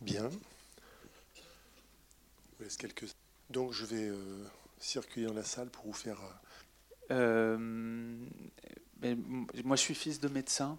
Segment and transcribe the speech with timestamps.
[0.00, 0.30] Bien.
[3.50, 4.44] Donc je vais euh,
[4.78, 6.18] circuler dans la salle pour vous faire...
[7.10, 7.56] Euh,
[9.00, 9.16] mais,
[9.64, 10.78] moi je suis fils de médecin.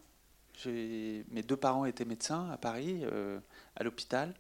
[0.65, 3.39] Mes deux parents étaient médecins à Paris, euh,
[3.75, 4.33] à l'hôpital.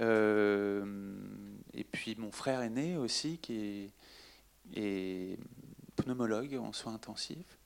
[0.00, 3.90] et puis mon frère aîné aussi, qui est,
[4.74, 5.38] est
[5.96, 7.58] pneumologue en soins intensifs.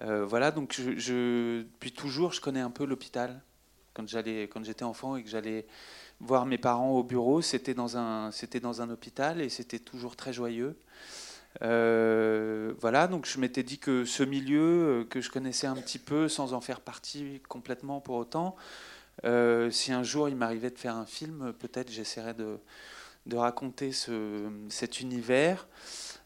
[0.00, 3.42] voilà, donc depuis toujours, je connais un peu l'hôpital
[3.96, 5.66] quand j'allais, quand j'étais enfant et que j'allais
[6.20, 10.16] voir mes parents au bureau, c'était dans un, c'était dans un hôpital et c'était toujours
[10.16, 10.76] très joyeux.
[11.62, 14.60] Euh, voilà, donc je m'étais dit que ce milieu
[15.00, 18.56] euh, que je connaissais un petit peu, sans en faire partie complètement pour autant,
[19.24, 22.58] euh, si un jour il m'arrivait de faire un film, peut-être j'essaierais de,
[23.24, 25.66] de raconter ce, cet univers.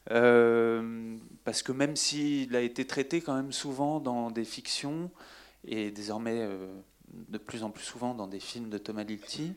[0.06, 5.10] Parce que même s'il a été traité quand même souvent dans des fictions,
[5.66, 6.48] et désormais
[7.28, 9.54] de plus en plus souvent dans des films de Thomas Litti,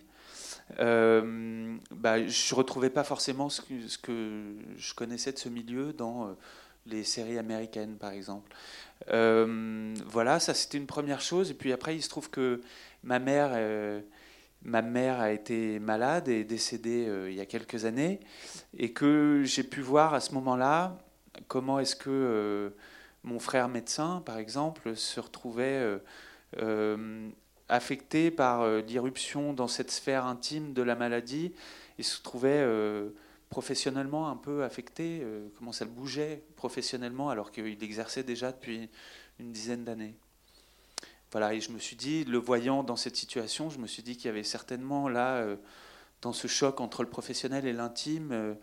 [0.80, 3.62] euh, bah, je ne retrouvais pas forcément ce
[3.98, 6.34] que, je connaissais de ce milieu dans euh,
[6.86, 8.52] les séries américaines, par exemple.
[9.10, 11.52] Euh, voilà, ça c'était une première chose.
[11.52, 12.62] Et puis après, il se trouve que
[13.04, 13.52] ma mère,
[14.64, 18.20] ma mère a été malade et décédée il y a quelques années,
[18.78, 20.98] et que j'ai pu voir à ce moment-là
[21.48, 22.74] comment est-ce que
[23.24, 26.00] mon frère médecin, par exemple, se retrouvait
[27.70, 31.54] affecté par euh, l'irruption dans cette sphère intime de la maladie.
[31.98, 33.10] Il se trouvait euh,
[33.50, 38.90] professionnellement un peu affecté, euh, comment ça le bougeait professionnellement alors qu'il exerçait déjà depuis
[39.40, 40.16] une dizaine d'années.
[41.34, 44.16] Voilà, et je me suis dit, le voyant dans cette situation, je me suis dit
[44.16, 45.46] qu'il y avait certainement là,
[46.22, 48.56] dans ce choc entre le professionnel et l'intime,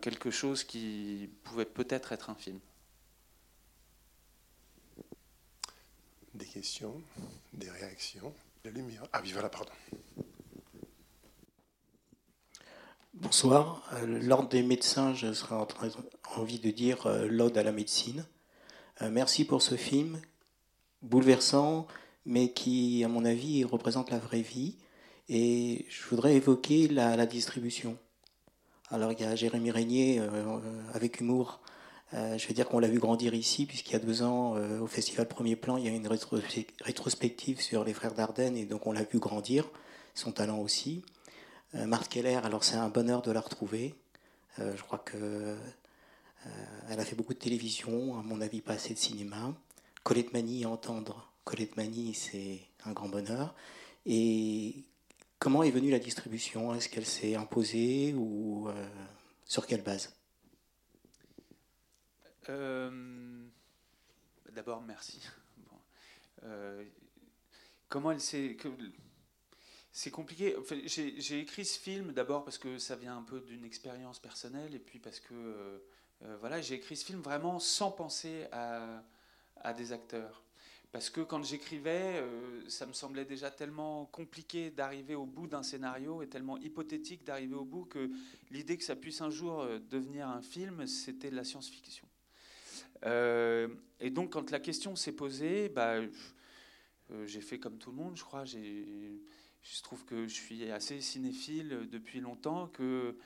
[0.00, 2.60] quelque chose qui pouvait peut-être être un film.
[6.34, 7.02] Des questions,
[7.54, 8.32] des réactions.
[8.66, 9.04] La lumière.
[9.12, 9.70] Ah oui, voilà, pardon.
[13.14, 13.88] Bonsoir.
[13.94, 15.88] Euh, l'Ordre des médecins, je serais en train,
[16.34, 18.26] envie de dire euh, l'Ode à la médecine.
[19.00, 20.20] Euh, merci pour ce film
[21.08, 21.86] bouleversant,
[22.24, 24.76] mais qui, à mon avis, représente la vraie vie.
[25.28, 27.96] Et je voudrais évoquer la, distribution.
[28.90, 30.20] Alors, il y a Jérémy Régnier,
[30.94, 31.60] avec humour,
[32.14, 34.78] euh, je vais dire qu'on l'a vu grandir ici, puisqu'il y a deux ans, euh,
[34.80, 38.86] au Festival Premier Plan, il y a une rétrospective sur les frères Dardenne, et donc
[38.86, 39.68] on l'a vu grandir,
[40.14, 41.02] son talent aussi.
[41.74, 43.94] Euh, Marthe Keller, alors c'est un bonheur de la retrouver.
[44.58, 45.56] je crois que
[46.88, 49.52] elle a fait beaucoup de télévision, à mon avis pas assez de cinéma.
[50.06, 53.56] Colette Mani, entendre Colette Mani, c'est un grand bonheur.
[54.04, 54.84] Et
[55.40, 56.72] comment est venue la distribution?
[56.76, 58.68] Est-ce qu'elle s'est imposée ou
[59.44, 60.14] sur quelle base?
[62.48, 63.48] Euh,
[64.52, 65.20] d'abord, merci.
[66.44, 66.84] Euh,
[67.88, 68.56] comment elle s'est.
[69.90, 70.54] C'est compliqué.
[70.84, 74.78] J'ai écrit ce film d'abord parce que ça vient un peu d'une expérience personnelle et
[74.78, 75.34] puis parce que
[76.22, 79.02] euh, voilà, j'ai écrit ce film vraiment sans penser à,
[79.62, 80.42] à des acteurs.
[80.92, 82.24] Parce que quand j'écrivais,
[82.68, 87.54] ça me semblait déjà tellement compliqué d'arriver au bout d'un scénario et tellement hypothétique d'arriver
[87.54, 88.10] au bout que
[88.50, 92.06] l'idée que ça puisse un jour devenir un film, c'était de la science-fiction.
[93.04, 93.68] Euh,
[94.00, 95.94] et donc, quand la question s'est posée, bah,
[97.10, 98.44] euh, j'ai fait comme tout le monde, je crois.
[98.54, 99.20] Il
[99.62, 103.16] se trouve que je suis assez cinéphile depuis longtemps, que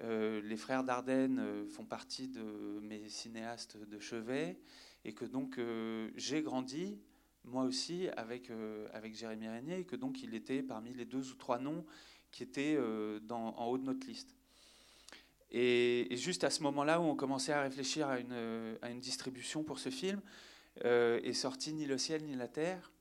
[0.00, 2.42] euh, les frères Dardenne font partie de
[2.82, 4.58] mes cinéastes de chevet,
[5.06, 5.58] et que donc
[6.16, 6.98] j'ai grandi,
[7.44, 8.50] moi aussi, avec,
[8.92, 11.86] avec Jérémy Régnier, et que donc il était parmi les deux ou trois noms
[12.30, 12.76] qui étaient
[13.22, 14.36] dans, en haut de notre liste.
[15.50, 19.62] Et, juste à ce moment-là où on commençait à réfléchir à une, à une distribution
[19.62, 20.20] pour ce film,
[20.84, 22.92] euh, est sorti Ni le ciel ni la terre,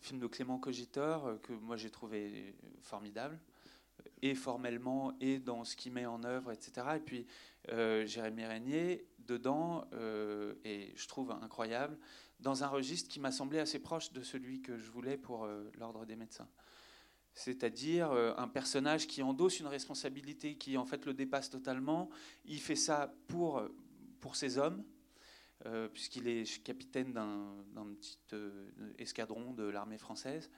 [0.00, 3.38] film de Clément Cogitor euh, que moi j'ai trouvé formidable,
[4.22, 6.86] et formellement et dans ce qu'il met en œuvre, etc.
[6.96, 7.26] Et puis
[7.72, 11.98] euh, Jérémy Régnier dedans, euh, et je trouve incroyable,
[12.40, 16.04] dans un registre qui m'a semblé assez proche de celui que je voulais pour l'ordre
[16.04, 16.48] des médecins
[17.36, 22.08] c'est-à-dire euh, un personnage qui endosse une responsabilité qui en fait le dépasse totalement.
[22.46, 23.62] Il fait ça pour,
[24.20, 24.82] pour ses hommes,
[25.66, 30.50] euh, puisqu'il est capitaine d'un petit euh, escadron de l'armée française,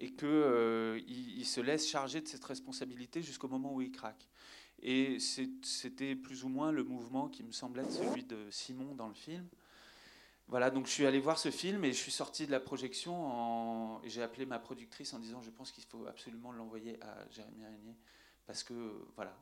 [0.00, 4.26] et qu'il il se laisse charger de cette responsabilité jusqu'au moment où il craque.
[4.82, 9.08] Et c'était plus ou moins le mouvement qui me semblait être celui de Simon dans
[9.08, 9.46] le film.
[10.48, 14.02] Voilà, donc je suis allé voir ce film et je suis sorti de la projection
[14.02, 17.64] et j'ai appelé ma productrice en disant je pense qu'il faut absolument l'envoyer à Jérémy
[17.64, 17.96] Régnier
[18.46, 18.74] parce que
[19.14, 19.34] voilà.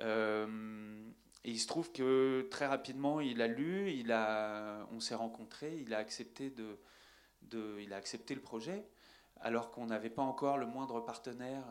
[0.00, 5.78] et il se trouve que très rapidement, il a lu, il a, on s'est rencontrés,
[5.80, 6.76] il a accepté de,
[7.80, 8.84] il a accepté le projet,
[9.40, 11.64] alors qu'on n'avait pas encore le moindre partenaire,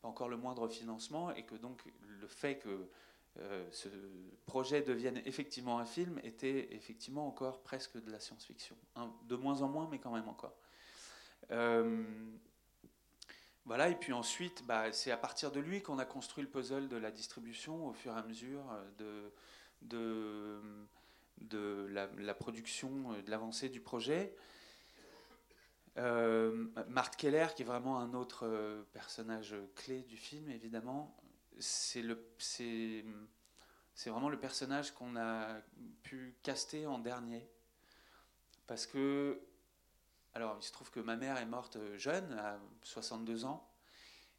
[0.00, 1.80] pas encore le moindre financement, et que donc
[2.20, 2.88] le fait que
[3.38, 3.88] euh, ce
[4.46, 8.76] projet devienne effectivement un film était effectivement encore presque de la science-fiction.
[9.28, 10.56] De moins en moins, mais quand même encore.
[11.52, 12.04] Euh,
[13.64, 16.88] voilà, et puis ensuite, bah, c'est à partir de lui qu'on a construit le puzzle
[16.88, 18.64] de la distribution au fur et à mesure
[18.98, 19.32] de,
[19.82, 20.60] de,
[21.40, 24.34] de la, production, de l'avancée du projet.
[26.00, 26.66] Euh,
[27.18, 31.16] Keller, qui est vraiment un autre personnage clé du film, évidemment,
[31.58, 32.02] c'est
[34.06, 35.60] vraiment le personnage qu'on a
[36.02, 37.46] pu caster en dernier.
[38.66, 39.40] Parce que
[40.34, 43.68] alors il se trouve que ma mère est morte jeune à 62 ans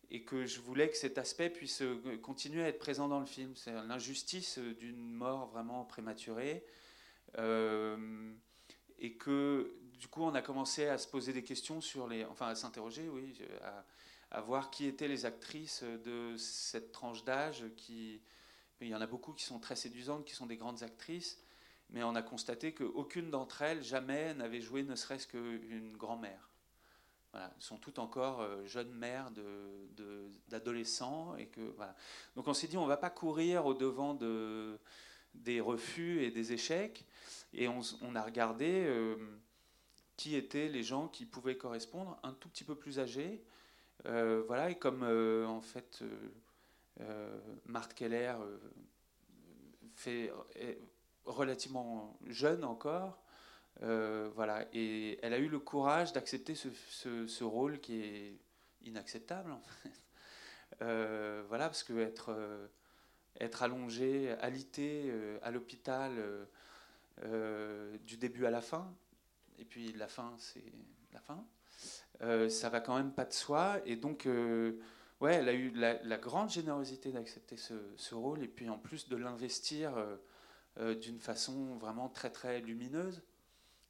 [0.10, 1.84] et que je voulais que cet aspect puisse
[2.22, 3.56] continuer à être présent dans le film.
[3.56, 6.66] C'est l'injustice d'une mort vraiment prématurée
[7.38, 8.34] euh,
[9.00, 12.48] et que du coup on a commencé à se poser des questions sur les enfin
[12.48, 13.38] à s'interroger oui
[14.32, 17.66] à, voir qui étaient les actrices de cette tranche d'âge.
[17.78, 18.22] Qui,
[18.80, 21.38] il y en a beaucoup qui sont très séduisantes, qui sont des grandes actrices,
[21.90, 26.50] mais on a constaté qu'aucune d'entre elles jamais n'avait joué ne serait-ce qu'une grand-mère.
[27.32, 29.30] Voilà, elles sont toutes encore euh, jeunes mères
[30.48, 31.36] d'adolescents.
[31.36, 31.96] Et que, voilà.
[32.36, 34.80] Donc on s'est dit, on ne va pas courir au-devant de,
[35.34, 37.06] des refus et des échecs.
[37.54, 39.18] Et on, a regardé euh,
[40.22, 43.44] qui étaient les gens qui pouvaient correspondre, un tout petit peu plus âgés,
[44.06, 46.04] euh, voilà, et comme euh, en fait
[47.00, 48.36] euh, Marthe Keller
[49.96, 50.78] fait, est
[51.26, 53.20] relativement jeune encore,
[53.80, 58.38] voilà, et elle a eu le courage d'accepter ce, rôle qui est
[58.84, 59.56] inacceptable,
[60.80, 62.32] voilà, parce que être,
[63.40, 66.12] être allongé, alité à l'hôpital
[67.24, 68.88] du début à la fin,
[69.62, 70.74] et puis la fin, c'est
[71.14, 71.46] la fin.
[72.22, 73.80] Euh, ça va quand même pas de soi.
[73.86, 74.80] Et donc, euh,
[75.22, 79.16] ouais, elle a eu la, grande générosité d'accepter ce, rôle et puis en plus de
[79.16, 79.94] l'investir
[80.78, 83.22] euh, d'une façon vraiment très très lumineuse,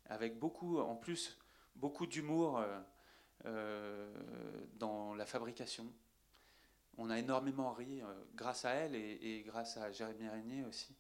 [0.07, 1.39] avec beaucoup, en plus,
[1.75, 2.61] beaucoup d'humour
[3.45, 5.87] dans la fabrication.
[6.97, 8.01] On a énormément ri
[8.35, 10.93] grâce à elle et, grâce à Jérémy Régnier aussi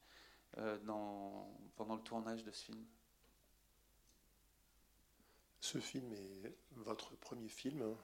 [0.85, 2.85] pendant le tournage de ce film.
[5.61, 7.95] Ce film est votre premier film.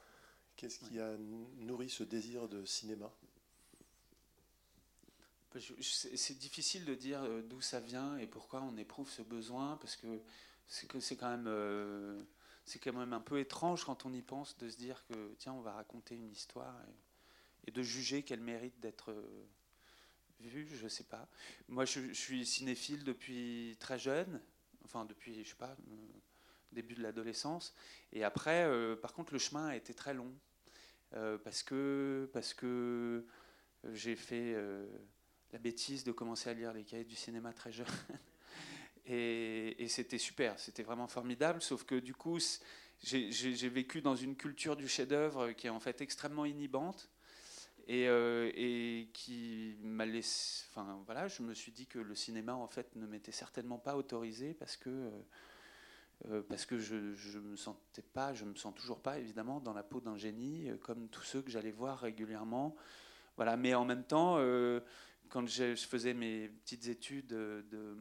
[0.56, 1.18] Qu'est-ce qui a
[1.58, 3.12] nourri ce désir de cinéma?
[5.60, 9.96] C'est difficile de dire euh, d'où ça vient et pourquoi on éprouve ce besoin, parce
[9.96, 10.22] que
[10.68, 12.22] c'est quand même euh,
[12.66, 15.54] c'est quand même un peu étrange quand on y pense de se dire que tiens
[15.54, 16.76] on va raconter une histoire
[17.66, 19.48] et, de juger qu'elle mérite d'être euh,
[20.42, 21.28] vue, je sais pas.
[21.70, 24.40] Moi je, je, suis cinéphile depuis très jeune,
[24.84, 25.76] enfin depuis je sais pas
[26.78, 27.74] début de l'adolescence.
[28.14, 30.32] Et après, euh, par contre, le chemin a été très long
[31.16, 33.26] euh, parce que, parce que
[33.94, 34.86] j'ai fait euh,
[35.52, 37.88] la bêtise de commencer à lire les cahiers du cinéma très jeune.
[39.08, 42.38] et, c'était super, c'était vraiment formidable, sauf que du coup,
[43.02, 47.10] j'ai vécu dans une culture du chef-d'œuvre qui est en fait extrêmement inhibante.
[47.90, 50.66] Et, et, qui m'a laissé.
[50.72, 53.96] Enfin, voilà, je me suis dit que le cinéma, en fait, ne m'était certainement pas
[53.96, 55.10] autorisé parce que euh,
[56.50, 59.84] parce que je ne me sentais pas, je me sens toujours pas évidemment dans la
[59.84, 62.76] peau d'un génie, euh, comme tous ceux que j'allais voir régulièrement.
[63.36, 64.80] Voilà, mais en même temps, euh,
[65.30, 67.98] quand je, faisais mes petites études de,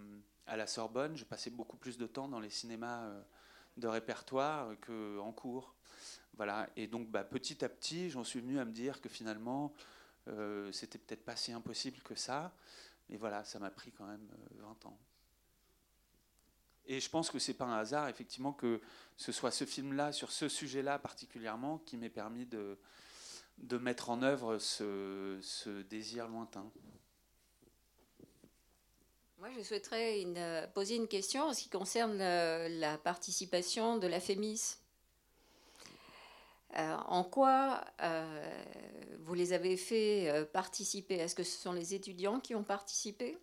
[0.47, 3.07] à la Sorbonne, je passais beaucoup plus de temps dans les cinémas
[3.77, 5.75] de répertoire qu'en cours.
[6.37, 9.75] Voilà, et donc bah, petit à petit, j'en suis venu à me dire que finalement,
[10.73, 12.55] c'était peut-être pas si impossible que ça.
[13.11, 14.99] Mais voilà, ça m'a pris quand même 20 ans.
[16.87, 18.81] Et je pense que c'est pas un hasard, effectivement, que
[19.17, 22.79] ce soit ce film-là, sur ce sujet-là particulièrement, qui m'ait permis de,
[23.79, 26.71] mettre en œuvre ce, désir lointain.
[29.39, 34.21] Moi, je souhaiterais une, poser une question en ce qui concerne la, participation de la
[34.21, 34.79] FEMIS.
[36.77, 38.51] Euh, en quoi euh,
[39.21, 41.15] vous les avez fait euh, participer?
[41.15, 43.39] Est-ce que ce sont les étudiants qui ont participé?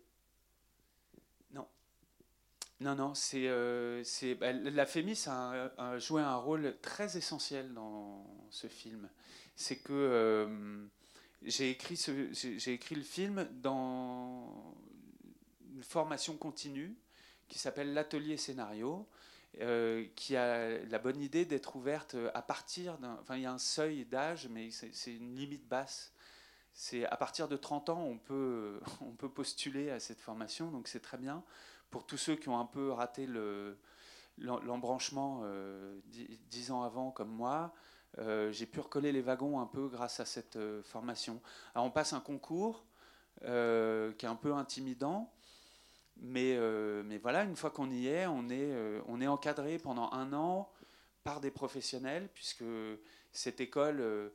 [2.83, 4.03] Non, non, c'est, euh,
[4.39, 9.09] bah, la Fémis a, joué un rôle très essentiel dans ce film.
[9.55, 10.85] C'est que euh,
[11.43, 11.97] j'ai écrit,
[12.33, 14.75] j'ai écrit le film dans
[15.73, 16.93] une formation continue
[17.47, 19.07] qui s'appelle l'atelier scénario,
[19.61, 23.17] euh, qui a la bonne idée d'être ouverte à partir d'un.
[23.21, 26.13] Enfin, il y a un seuil d'âge, mais c'est une limite basse.
[26.73, 30.89] c'est à partir de 30 ans, on peut, on peut postuler à cette formation, donc
[30.89, 31.45] c'est très bien.
[31.93, 33.27] Pour tous ceux qui ont un peu raté
[34.39, 35.99] l'embranchement euh,
[36.49, 37.71] dix ans avant, comme moi,
[38.17, 41.39] euh, j'ai pu recoller les wagons un peu grâce à cette euh, formation.
[41.75, 42.83] Alors on passe un concours
[43.41, 45.31] qui est un peu intimidant,
[46.17, 46.57] mais,
[47.19, 50.71] voilà, une fois qu'on y est, on est, encadré pendant un an
[51.23, 52.65] par des professionnels, puisque
[53.31, 54.31] cette école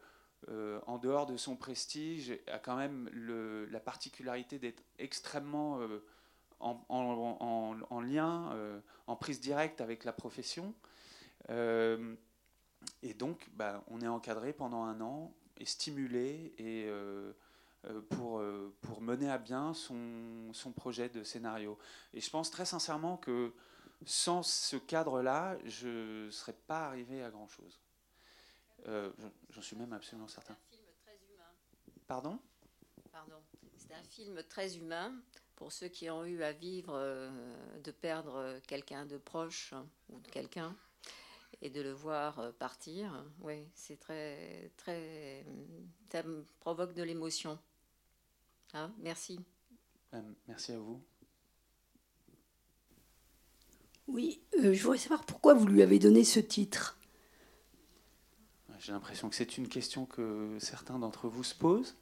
[0.46, 3.10] en dehors de son prestige, a quand même
[3.72, 5.80] la particularité d'être extrêmement
[6.60, 10.74] en, lien, euh, en prise directe avec la profession.
[11.48, 16.88] et donc, bah, on est encadré pendant un an et stimulé et,
[18.10, 18.42] pour,
[18.82, 21.78] pour mener à bien son, son projet de scénario.
[22.12, 23.52] Et je pense très sincèrement que
[24.06, 27.80] sans ce cadre-là, je ne serais pas arrivé à grand-chose.
[28.86, 29.10] Euh,
[29.50, 30.56] j'en suis même absolument certain.
[30.70, 31.50] C'est un film très humain.
[32.06, 32.38] Pardon?
[33.10, 33.42] Pardon.
[33.76, 35.14] C'est un film très humain
[35.58, 37.28] pour ceux qui ont eu à vivre euh,
[37.82, 39.74] de perdre quelqu'un de proche
[40.08, 40.74] ou de quelqu'un
[41.60, 43.12] et de le voir euh, partir.
[43.40, 45.44] Oui, c'est très, très.
[46.12, 47.58] Ça me provoque de l'émotion.
[48.72, 49.40] Hein merci.
[50.46, 51.02] merci à vous.
[54.06, 56.96] Oui, je voudrais savoir pourquoi vous lui avez donné ce titre.
[58.78, 61.96] J'ai l'impression que c'est une question que certains d'entre vous se posent.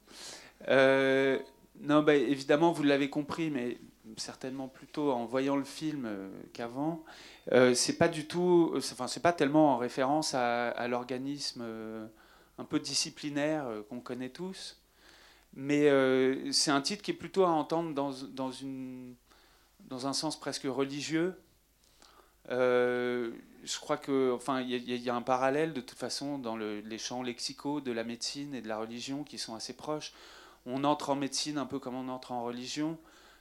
[0.68, 1.38] Euh,
[1.80, 3.78] non, bah, évidemment, vous l'avez compris, mais
[4.16, 7.04] certainement plutôt en voyant le film euh, qu'avant.
[7.52, 11.64] Euh, c'est pas du tout, enfin, c'est pas tellement en référence à, l'organisme
[12.58, 14.80] un peu disciplinaire qu'on connaît tous,
[15.54, 15.90] mais
[16.52, 19.14] c'est un titre qui est plutôt à entendre dans, dans, une,
[19.88, 21.34] dans un sens presque religieux.
[22.50, 23.32] Euh,
[23.64, 27.80] je crois que, enfin, y, a un parallèle de toute façon dans les champs lexicaux
[27.80, 30.12] de la médecine et de la religion qui sont assez proches.
[30.66, 32.98] On entre en médecine un peu comme on entre en religion.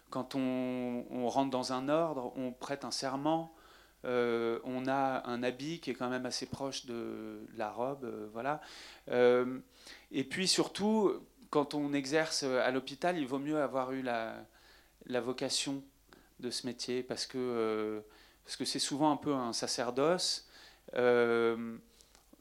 [0.09, 3.53] Quand on, rentre dans un ordre, on prête un serment.
[4.05, 8.27] Euh, on a un habit qui est quand même assez proche de la robe, euh,
[8.33, 8.61] voilà.
[10.11, 11.11] et puis surtout,
[11.49, 14.35] quand on exerce à l'hôpital, il vaut mieux avoir eu la,
[15.07, 15.83] la vocation
[16.39, 18.03] de ce métier parce que
[18.45, 20.47] parce que c'est souvent un peu un sacerdoce.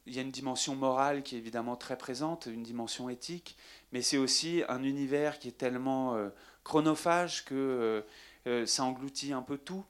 [0.06, 3.56] Euh, il y a une dimension morale qui est évidemment très présente, une dimension éthique,
[3.92, 6.28] mais c'est aussi un univers qui est tellement euh,
[6.62, 8.04] chronophage que
[8.46, 9.84] euh, ça engloutit un peu tout,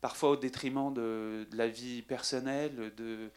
[0.00, 3.30] parfois au détriment de, la vie personnelle, de,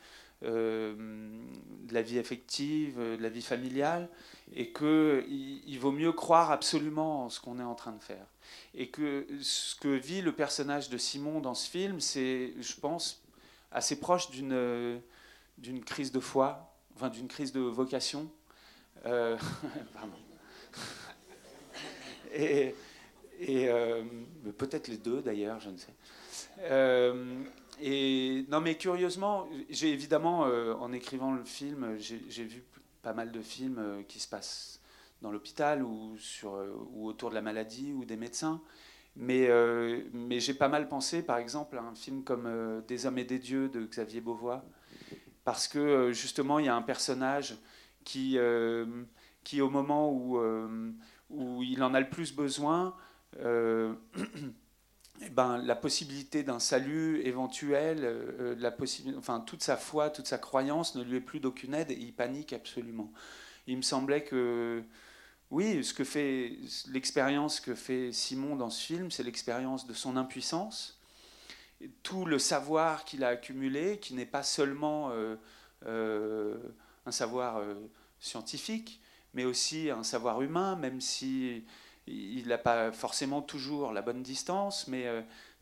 [1.92, 4.10] la vie affective, de la vie familiale,
[4.54, 8.26] et qu'il il vaut mieux croire absolument en ce qu'on est en train de faire.
[8.74, 13.24] Et que ce que vit le personnage de Simon dans ce film, c'est, je pense,
[13.72, 15.02] assez proche d'une,
[15.64, 18.30] d'une crise de foi, enfin d'une crise de vocation.
[19.06, 19.36] Euh,
[22.36, 22.76] et,
[23.40, 24.04] et euh,
[24.58, 25.94] peut-être les deux d'ailleurs, je ne sais.
[26.60, 27.44] Euh,
[27.82, 32.64] et non, mais curieusement, j'ai évidemment, en écrivant le film, j'ai vu
[33.02, 34.80] pas mal de films qui se passent
[35.24, 38.62] dans l'hôpital ou, sur, euh, ou autour de la maladie ou des médecins.
[39.16, 43.06] Mais, euh, mais j'ai pas mal pensé, par exemple, à un film comme euh, Des
[43.06, 44.64] hommes et des dieux de Xavier Beauvois,
[45.44, 47.58] parce que justement, il y a un personnage
[48.04, 48.38] qui,
[49.44, 50.40] qui au moment où,
[51.30, 52.96] où il en a le plus besoin,
[53.40, 58.76] eh ben, la possibilité d'un salut éventuel, la
[59.18, 62.14] enfin, toute sa foi, toute sa croyance ne lui est plus d'aucune aide et il
[62.14, 63.12] panique absolument.
[63.68, 64.84] Il me semblait que
[65.54, 66.58] oui, ce que fait
[66.90, 71.00] l'expérience que fait Simon dans ce film, c'est l'expérience de son impuissance,
[72.04, 75.36] tout le savoir qu'il a accumulé, qui n'est pas seulement euh,
[75.86, 76.58] euh,
[77.06, 77.76] un savoir euh,
[78.20, 79.02] scientifique,
[79.34, 81.66] mais aussi un savoir humain, même si
[82.08, 85.06] il n'a pas forcément toujours la bonne distance, mais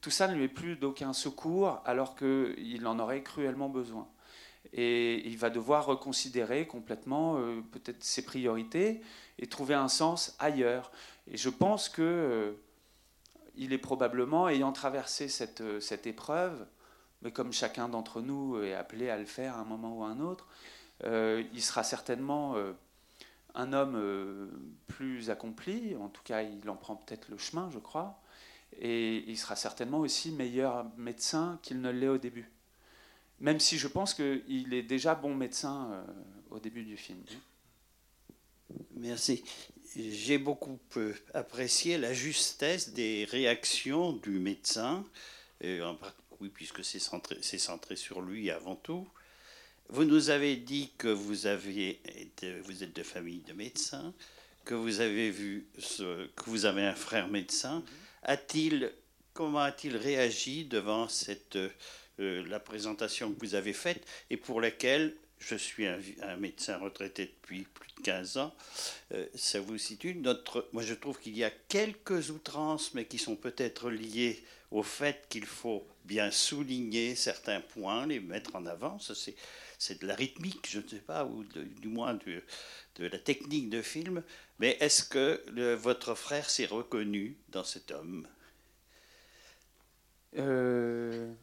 [0.02, 4.08] tout ça ne lui est plus d'aucun secours alors qu'il en aurait cruellement besoin.
[4.74, 7.36] Et il va devoir reconsidérer complètement
[7.72, 9.02] peut-être ses priorités
[9.38, 10.92] et trouver un sens ailleurs.
[11.28, 12.58] Et je pense que
[13.56, 16.66] il est probablement, ayant traversé cette, euh, cette épreuve,
[17.22, 20.08] mais comme chacun d'entre nous est appelé à le faire à un moment ou à
[20.08, 20.48] un autre,
[21.04, 22.56] euh, il sera certainement
[23.54, 24.50] un homme
[24.88, 28.20] plus accompli, en tout cas il en prend peut-être le chemin, je crois,
[28.80, 32.50] et il sera certainement aussi meilleur médecin qu'il ne l'est au début.
[33.40, 36.04] Même si je pense qu'il est déjà bon médecin
[36.50, 37.22] au début du film.
[38.96, 39.44] Merci.
[39.96, 45.06] J'ai beaucoup euh, apprécié la justesse des réactions du médecin,
[45.62, 49.08] oui, puisque c'est centré, centré, sur lui avant tout.
[49.90, 52.02] Vous nous avez dit que vous, aviez
[52.64, 54.14] vous êtes de famille de médecins,
[54.64, 57.84] que vous avez vu que vous avez un frère médecin.
[58.24, 58.94] A-t-il
[59.34, 61.58] comment a-t-il réagi devant cette
[62.22, 66.00] euh, la présentation que vous avez faite et pour laquelle je suis un,
[66.38, 68.54] médecin retraité depuis plus de 15 ans,
[69.14, 70.16] euh, ça vous situe.
[70.16, 74.84] Notre, moi, je trouve qu'il y a quelques outrances, mais qui sont peut-être liées au
[74.84, 78.98] fait qu'il faut bien souligner certains points, les mettre en avant.
[79.00, 82.42] C'est, de la rythmique, je ne sais pas, ou du moins de,
[82.96, 84.24] de, la technique de film.
[84.60, 85.44] Mais est-ce que
[85.76, 88.28] votre frère s'est reconnu dans cet homme?
[90.38, 91.34] Euh,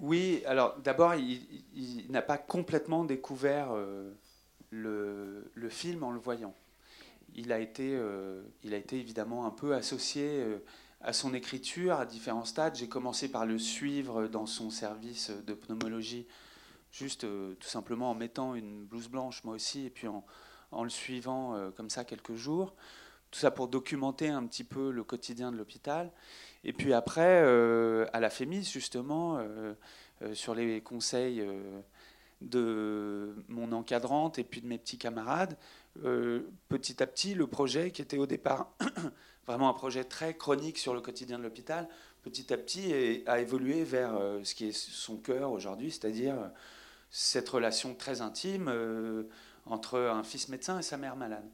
[0.00, 4.10] oui, alors d'abord, il, n'a pas complètement découvert euh,
[4.70, 6.54] le, film en le voyant.
[7.34, 10.64] Il a été, euh, il a été évidemment un peu associé euh,
[11.02, 12.76] à son écriture à différents stades.
[12.76, 16.26] J'ai commencé par le suivre dans son service de pneumologie,
[16.90, 20.24] juste tout simplement en mettant une blouse blanche moi aussi, et puis en,
[20.72, 22.74] en le suivant comme ça quelques jours.
[23.30, 26.10] Tout ça pour documenter un petit peu le quotidien de l'hôpital.
[26.64, 29.74] Et puis après, euh, à la FEMIS, justement, euh,
[30.22, 31.42] euh, sur les conseils
[32.42, 35.56] de mon encadrante et puis de mes petits camarades,
[36.68, 38.72] petit à petit, le projet qui était au départ
[39.46, 41.88] vraiment un projet très chronique sur le quotidien de l'hôpital,
[42.22, 44.12] petit à petit a évolué vers
[44.42, 46.50] ce qui est son cœur aujourd'hui, c'est-à-dire
[47.10, 48.72] cette relation très intime
[49.66, 51.48] entre un fils médecin et sa mère malade.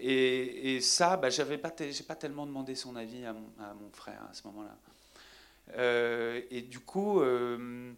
[0.00, 4.76] Et, ça, bah, j'avais pas, tellement demandé son avis à mon, frère à ce moment-là.
[5.76, 7.92] Euh, et du coup, euh,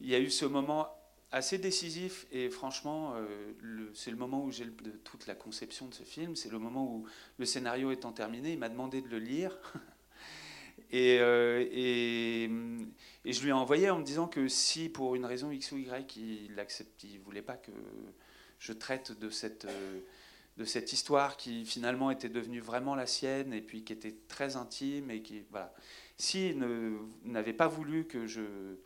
[0.00, 0.88] il y a eu ce moment
[1.32, 4.66] assez décisif et franchement, euh, c'est le moment où j'ai
[5.04, 6.36] toute la conception de ce film.
[6.36, 7.06] C'est le moment où
[7.38, 9.56] le scénario étant terminé, il m'a demandé de le lire.
[10.92, 12.50] et, et,
[13.24, 16.16] je lui ai envoyé en me disant que si pour une raison X ou Y,
[16.16, 16.64] il
[17.04, 17.72] il voulait pas que
[18.58, 19.66] je traite de cette
[20.60, 24.56] de cette histoire qui finalement était devenue vraiment la sienne et puis qui était très
[24.56, 25.72] intime et qui voilà.
[26.18, 26.62] S'il
[27.24, 28.76] n'avait pas voulu que je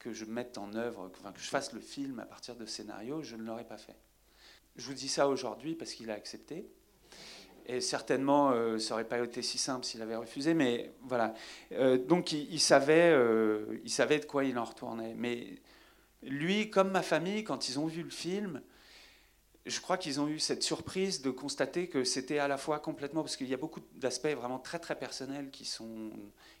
[0.00, 3.22] que je mette en œuvre, enfin, que je fasse le film à partir de scénario,
[3.22, 3.94] je ne l'aurais pas fait.
[4.74, 6.68] Je vous dis ça aujourd'hui parce qu'il a accepté.
[7.66, 11.34] Et certainement, euh, ça n'aurait pas été si simple s'il avait refusé, mais voilà.
[11.70, 15.14] Euh, donc, il, savait, euh, il savait de quoi il en retournait.
[15.16, 15.54] Mais
[16.24, 18.60] lui, comme ma famille, quand ils ont vu le film,
[19.64, 23.22] je crois qu'ils ont eu cette surprise de constater que c'était à la fois complètement,
[23.22, 26.10] parce qu'il y a beaucoup d'aspects vraiment très très personnels qui sont,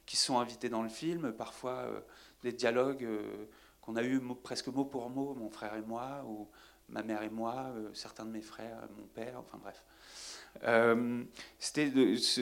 [0.06, 2.00] qui sont invités dans le film, parfois euh,
[2.42, 3.46] des dialogues euh,
[3.80, 6.48] qu'on a eu presque mot pour mot, mon frère et moi, ou
[6.88, 9.84] ma mère et moi, euh, certains de mes frères, mon père, enfin bref.
[11.58, 11.90] c'était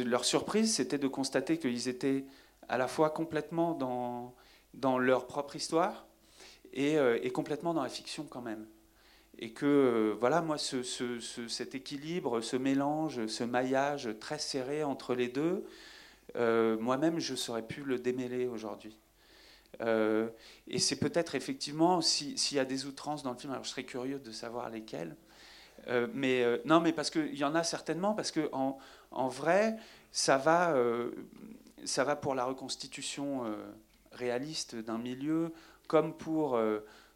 [0.05, 2.27] leur surprise, c'était de constater qu'ils étaient
[2.69, 4.35] à la fois complètement dans,
[4.75, 6.07] dans leur propre histoire
[6.73, 8.67] et, et complètement dans la fiction quand même
[9.41, 10.83] et que euh, voilà moi ce,
[11.49, 15.65] cet équilibre, ce mélange, ce maillage très serré entre les deux,
[16.37, 18.97] euh, moi-même je saurais pu le démêler aujourd'hui.
[19.81, 20.29] Euh,
[20.69, 23.85] et c'est peut-être effectivement s'il y a des outrances dans le film, alors je serais
[23.85, 25.17] curieux de savoir lesquelles.
[26.13, 28.79] mais non, mais parce qu'il y en a certainement, parce que en,
[29.11, 29.79] en vrai,
[30.13, 30.77] ça va,
[31.85, 33.45] ça va pour la reconstitution
[34.13, 35.53] réaliste d'un milieu,
[35.87, 36.61] comme pour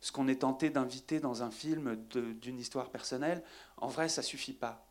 [0.04, 3.42] ce qu'on est tenté d'inviter dans un film d'une histoire personnelle,
[3.78, 4.86] en vrai, ça suffit pas.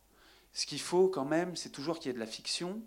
[0.52, 2.82] Ce qu'il faut quand même, c'est toujours qu'il y ait de la fiction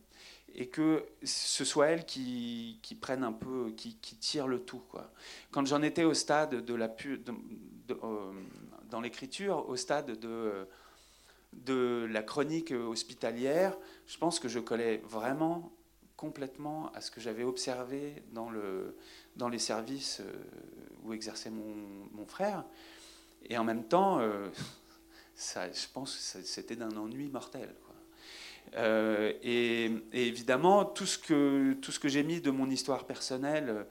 [0.54, 4.84] et que ce soit elle qui, prenne un peu, qui, qui, tire le tout.
[5.52, 8.34] Quand j'en étais au stade de la euh,
[8.90, 15.72] dans l'écriture, au stade de, la chronique hospitalière, je pense que je collais vraiment
[16.18, 18.52] complètement à ce que j'avais observé dans,
[19.38, 20.34] dans les services euh,
[21.08, 22.66] où exerçait mon, frère.
[23.46, 24.50] Et en même temps, euh,
[25.36, 27.74] ça, je pense que c'était d'un ennui mortel.
[28.76, 33.86] Euh, et, évidemment, tout ce que, tout ce que j'ai mis de mon histoire personnelle,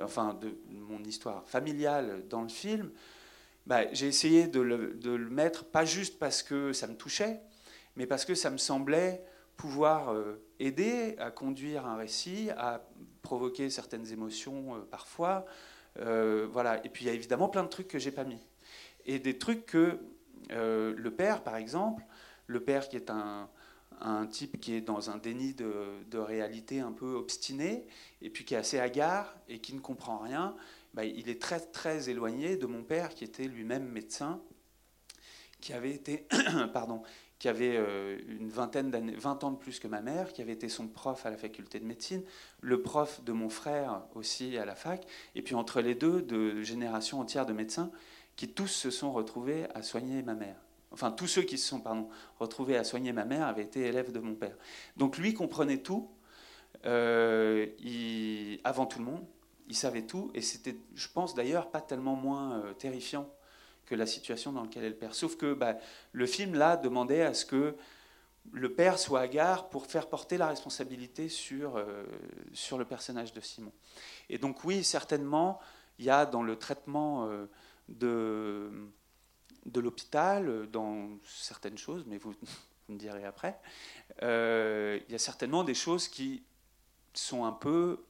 [0.00, 2.90] enfin de mon histoire familiale dans le film,
[3.66, 7.40] bah, j'ai essayé de le, de le, mettre, pas juste parce que ça me touchait,
[7.96, 9.22] mais parce que ça me semblait
[9.56, 12.84] pouvoir euh, aider à conduire un récit, à
[13.22, 15.46] provoquer certaines émotions euh, parfois.
[15.98, 16.84] Euh, voilà.
[16.84, 18.40] Et puis il y a évidemment plein de trucs que j'ai pas mis.
[19.04, 19.98] Et des trucs que
[20.50, 22.04] le père, par exemple,
[22.46, 23.48] le père qui est un,
[24.02, 25.72] un type qui est dans un déni de,
[26.10, 27.86] de, réalité un peu obstiné,
[28.20, 30.54] et puis qui est assez hagard et qui ne comprend rien,
[30.94, 34.42] bah, il est très très éloigné de mon père qui était lui-même médecin,
[35.60, 36.26] qui avait été,
[36.72, 37.02] pardon,
[37.42, 40.52] qui avait euh, une vingtaine d'années, 20 ans de plus que ma mère, qui avait
[40.52, 42.22] été son prof à la faculté de médecine,
[42.60, 46.62] le prof de mon frère aussi à la fac, et puis entre les deux, de
[46.62, 47.90] générations entières de médecins
[48.36, 50.54] qui tous se sont retrouvés à soigner ma mère.
[50.92, 54.12] enfin tous ceux qui se sont pardon, retrouvés à soigner ma mère avaient été élèves
[54.12, 54.56] de mon père.
[54.96, 56.08] Donc lui comprenait tout,
[56.86, 57.66] euh,
[58.62, 59.26] avant tout le monde,
[59.66, 63.28] il savait tout, et c'était, je pense d'ailleurs, pas tellement moins euh, terrifiant
[63.86, 65.14] que la situation dans laquelle est le père.
[65.14, 65.76] Sauf que bah,
[66.12, 67.74] le film, là, demandait à ce que
[68.52, 72.04] le père soit à gare pour faire porter la responsabilité sur, euh,
[72.52, 73.72] sur le personnage de Simon.
[74.28, 75.60] Et donc oui, certainement,
[75.98, 77.28] il y a dans le traitement
[77.88, 78.70] de
[79.66, 82.34] de l'hôpital euh, dans certaines choses, mais vous,
[82.88, 83.58] me direz après.
[84.22, 86.42] Euh, il y a certainement des choses qui
[87.14, 88.04] sont un peu,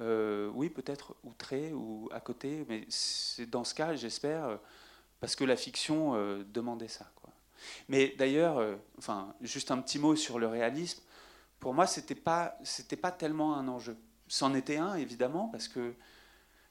[0.00, 4.58] euh, oui, peut-être outrées ou à côté, mais c'est dans ce cas, j'espère,
[5.24, 6.14] parce que la fiction
[6.52, 7.10] demandait ça.
[7.88, 11.02] Mais d'ailleurs, enfin, juste un petit mot sur le réalisme.
[11.60, 13.96] Pour moi, c'était pas, c'était pas tellement un enjeu.
[14.28, 15.94] C'en était un, évidemment, parce que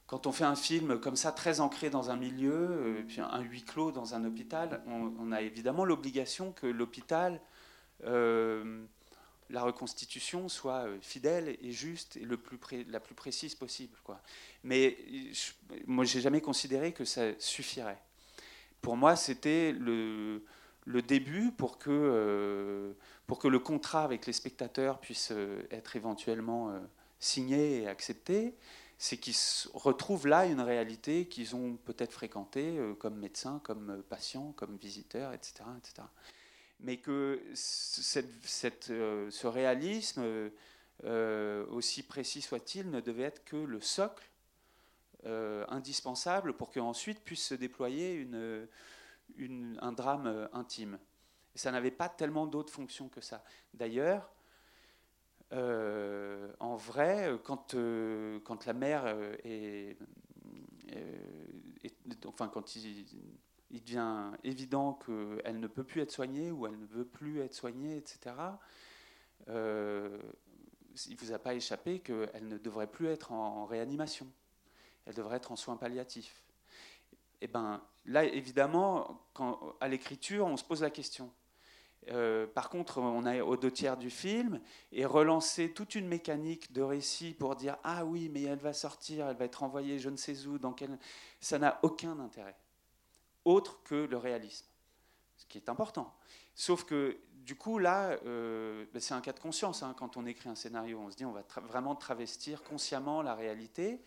[0.05, 3.41] quand on fait un film comme ça, très ancré dans un milieu, euh, puis un
[3.41, 7.41] huis clos dans un hôpital, on, a évidemment l'obligation que l'hôpital,
[8.03, 8.85] euh,
[9.49, 13.97] la reconstitution soit euh, fidèle et juste et le plus la plus précise possible.
[14.03, 14.21] Quoi.
[14.63, 14.97] Mais
[15.31, 15.53] je,
[15.87, 17.99] moi, j'ai jamais considéré que ça suffirait.
[18.83, 20.43] Pour moi, c'était le,
[21.07, 22.93] début pour que,
[23.25, 25.33] pour que le contrat avec les spectateurs puisse
[25.71, 26.71] être éventuellement
[27.19, 28.53] signé et accepté
[29.03, 29.35] c'est qu'ils
[29.73, 34.77] retrouvent là une réalité qu'ils ont peut-être fréquentée euh, comme médecins, comme euh, patients, comme
[34.77, 35.65] visiteurs, etc.
[35.77, 36.07] etc.
[36.79, 40.23] Mais que euh, ce réalisme,
[41.69, 44.23] aussi précis soit-il, ne devait être que le socle
[45.25, 48.27] indispensable pour qu'ensuite puisse se déployer
[49.81, 50.99] un drame intime.
[51.55, 53.43] Et ça n'avait pas tellement d'autres fonctions que ça.
[53.73, 54.33] D'ailleurs,
[55.53, 59.05] euh, en vrai, quand, euh, la mère
[59.43, 59.97] est,
[62.25, 63.05] enfin quand il,
[63.69, 67.97] devient évident qu'elle ne peut plus être soignée ou elle ne veut plus être soignée,
[67.97, 68.35] etc.
[69.49, 70.19] Euh,
[71.07, 74.27] il ne vous a pas échappé qu'elle ne devrait plus être en, réanimation.
[75.05, 76.43] Elle devrait être en soins palliatifs.
[77.41, 81.31] Et eh ben là, évidemment, quand, à l'écriture, on se pose la question
[82.09, 84.59] euh, par contre, on est aux deux tiers du film
[84.91, 89.27] et relancer toute une mécanique de récit pour dire ah oui, mais elle va sortir,
[89.27, 90.97] elle va être envoyée je ne sais où, dans quel...
[91.39, 92.55] ça n'a aucun intérêt
[93.45, 94.65] autre que le réalisme,
[95.35, 96.13] ce qui est important.
[96.55, 99.83] Sauf que du coup là, euh, ben, c'est un cas de conscience.
[99.83, 99.93] Hein.
[99.97, 104.01] quand on écrit un scénario, on se dit on va vraiment travestir consciemment la réalité.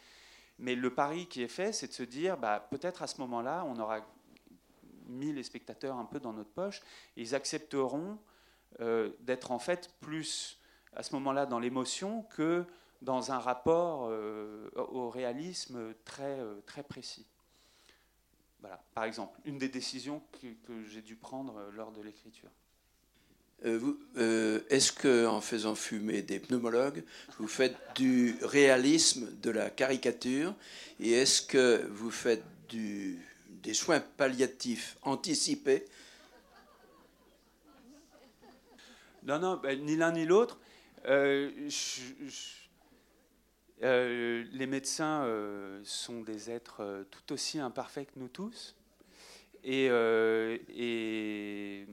[0.59, 3.65] Mais le pari qui est fait, c'est de se dire, bah, peut-être à ce moment-là,
[3.67, 4.01] on aura
[5.09, 6.81] mis les spectateurs un peu dans notre poche,
[7.17, 8.19] ils accepteront
[8.81, 10.61] euh, d'être en fait plus
[10.95, 12.65] à ce moment-là dans l'émotion que
[13.03, 17.27] dans un rapport euh, au réalisme très, euh, très précis.
[18.61, 20.23] Voilà, par exemple, une des décisions
[20.67, 22.51] que, j'ai dû prendre lors de l'écriture.
[23.65, 27.03] Est-ce que, en faisant fumer des pneumologues,
[27.39, 30.55] vous faites du réalisme, de la caricature,
[31.01, 35.85] et est-ce que vous faites des soins palliatifs anticipés?
[39.27, 40.57] Non, non, ben, ni l'un ni l'autre.
[41.07, 41.51] Euh,
[43.83, 48.77] euh, les médecins euh, sont des êtres tout aussi imparfaits que nous tous.
[49.65, 51.87] Et, et,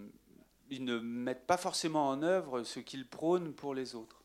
[0.70, 4.24] ils ne mettent pas forcément en œuvre ce qu'ils prônent pour les autres.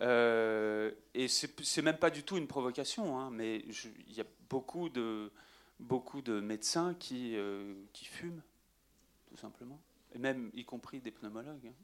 [0.00, 3.64] et c'est même pas du tout une provocation, hein, mais
[4.06, 5.30] il y a beaucoup de,
[5.78, 8.42] beaucoup de médecins qui, euh, qui fument,
[9.28, 9.80] tout simplement,
[10.12, 11.68] et même y compris des pneumologues.
[11.68, 11.74] Hein.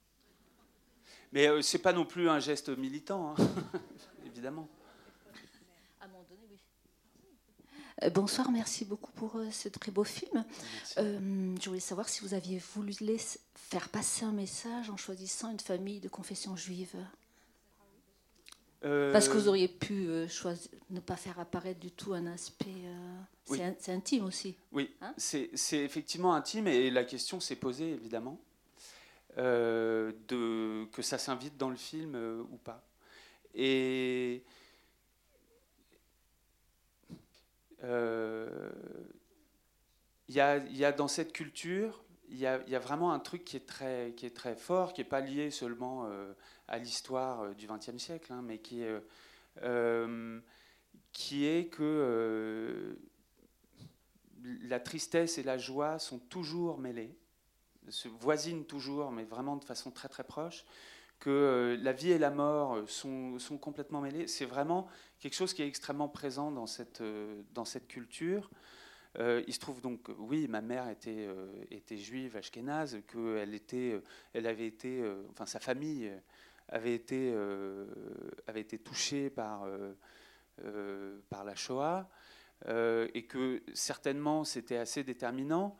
[1.32, 3.34] Mais euh, ce n'est pas non plus un geste militant, hein,
[4.26, 4.68] évidemment.
[5.26, 5.30] Euh,
[8.12, 10.44] bonsoir, merci beaucoup pour ce très beau film.
[10.96, 12.94] je voulais savoir si vous aviez voulu
[13.54, 16.96] faire passer un message en choisissant une famille de confession juive.
[18.80, 22.84] Parce que vous auriez pu choisir, ne pas faire apparaître du tout un aspect
[23.46, 24.56] c'est intime aussi.
[24.72, 28.38] Oui, hein c'est effectivement intime et la question s'est posée évidemment
[29.38, 32.82] euh, de, que ça s'invite dans le film euh, ou pas.
[33.54, 34.42] Et
[37.12, 37.14] euh,
[40.28, 44.92] il y, dans cette culture, il y, a, vraiment un truc qui est très, fort,
[44.92, 46.08] qui n'est pas lié seulement
[46.68, 48.82] à l'histoire du XXe siècle, hein, mais qui
[51.44, 52.96] est que
[54.62, 57.14] la tristesse et la joie sont toujours mêlées,
[57.88, 60.64] se voisinent toujours, mais vraiment de façon très très proche,
[61.24, 64.26] que euh, la vie et la mort sont, complètement mêlées.
[64.26, 64.86] C'est vraiment
[65.20, 68.50] quelque chose qui est extrêmement présent dans cette, euh, dans cette culture.
[69.18, 71.28] il se trouve donc, oui, ma mère était,
[71.70, 74.02] était juive ashkénaze, qu'elle était,
[74.34, 76.10] elle avait été, enfin sa famille
[76.68, 77.32] avait été,
[78.48, 79.68] avait été touchée par,
[81.30, 82.08] par la Shoah,
[82.66, 85.76] et que certainement c'était assez déterminant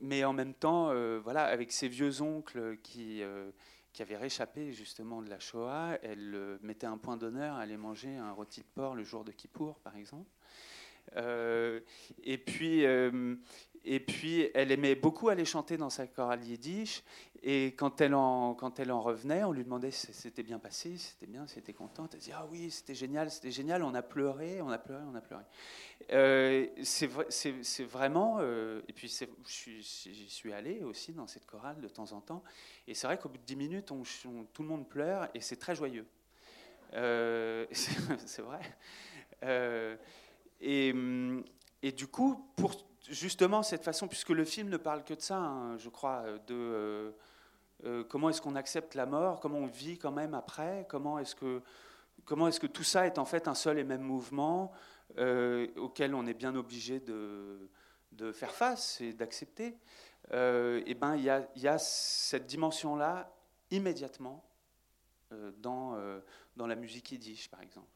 [0.00, 3.50] mais en même temps, euh, voilà, avec ses vieux oncles qui, euh,
[3.94, 7.78] qui avaient réchappé justement de la Shoah, elle euh, mettait un point d'honneur à aller
[7.78, 10.30] manger un rôti de porc le jour de Kippour, par exemple.
[11.16, 12.84] et puis,
[13.86, 17.02] et puis, elle aimait beaucoup aller chanter dans sa chorale yiddish.
[17.42, 20.96] Et quand elle en, quand elle en revenait, on lui demandait si c'était bien passé,
[20.96, 22.14] si c'était bien, si c'était contente.
[22.14, 25.14] Elle disait Ah oui, c'était génial, c'était génial, on a pleuré, on a pleuré, on
[25.14, 25.44] a pleuré.
[26.12, 28.38] Euh, c'est vraiment.
[28.40, 29.08] Euh, et puis,
[29.46, 32.42] j'y suis, allé aussi dans cette chorale de temps en temps.
[32.88, 33.92] Et c'est vrai qu'au bout de 10 minutes,
[34.54, 36.06] tout le monde pleure et c'est très joyeux.
[36.94, 38.60] Euh, c'est vrai.
[40.62, 45.38] et du coup, pour justement cette façon, puisque le film ne parle que de ça,
[45.38, 47.10] hein, je crois, de euh,
[47.84, 51.34] euh, comment est-ce qu'on accepte la mort, comment on vit quand même après, comment est-ce
[51.34, 54.72] que, tout ça est en fait un seul et même mouvement
[55.18, 57.68] euh, auquel on est bien obligé de,
[58.32, 59.76] faire face et d'accepter.
[60.32, 63.30] et ben il y a, cette dimension-là
[63.70, 64.44] immédiatement
[65.58, 65.98] dans,
[66.56, 67.88] dans la musique yiddish, par exemple.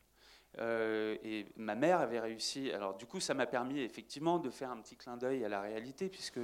[0.59, 2.71] Euh, et ma mère avait réussi.
[2.73, 5.61] Alors, du coup, ça m'a permis effectivement de faire un petit clin d'œil à la
[5.61, 6.41] réalité, puisque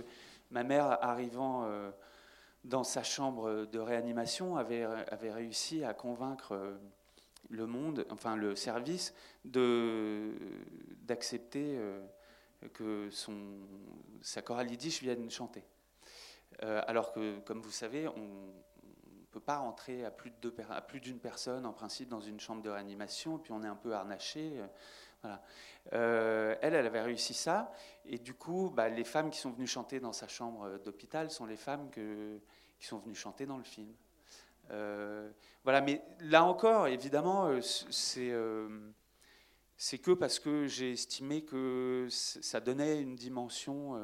[0.50, 1.90] ma mère, arrivant euh,
[2.64, 4.86] dans sa chambre de réanimation, avait,
[5.32, 6.76] réussi à convaincre euh,
[7.50, 9.14] le monde, enfin le service,
[11.04, 11.78] d'accepter
[12.72, 13.36] que son,
[14.22, 15.62] sa chorale yiddish vienne chanter.
[16.62, 18.50] alors que, comme vous savez, on,
[19.34, 22.62] peut pas rentrer à plus de à plus d'une personne en principe dans une chambre
[22.62, 24.52] de réanimation, et puis on est un peu harnaché.
[24.60, 24.66] Euh,
[25.22, 25.42] voilà.
[25.92, 27.72] Euh, elle, elle avait réussi ça,
[28.04, 31.46] et du coup, bah, les femmes qui sont venues chanter dans sa chambre d'hôpital sont
[31.46, 33.92] les femmes qui sont venues chanter dans le film.
[34.70, 35.30] Euh,
[35.64, 38.32] voilà, mais là encore, évidemment, c'est
[39.76, 43.94] c'est que parce que j'ai estimé que ça donnait une dimension.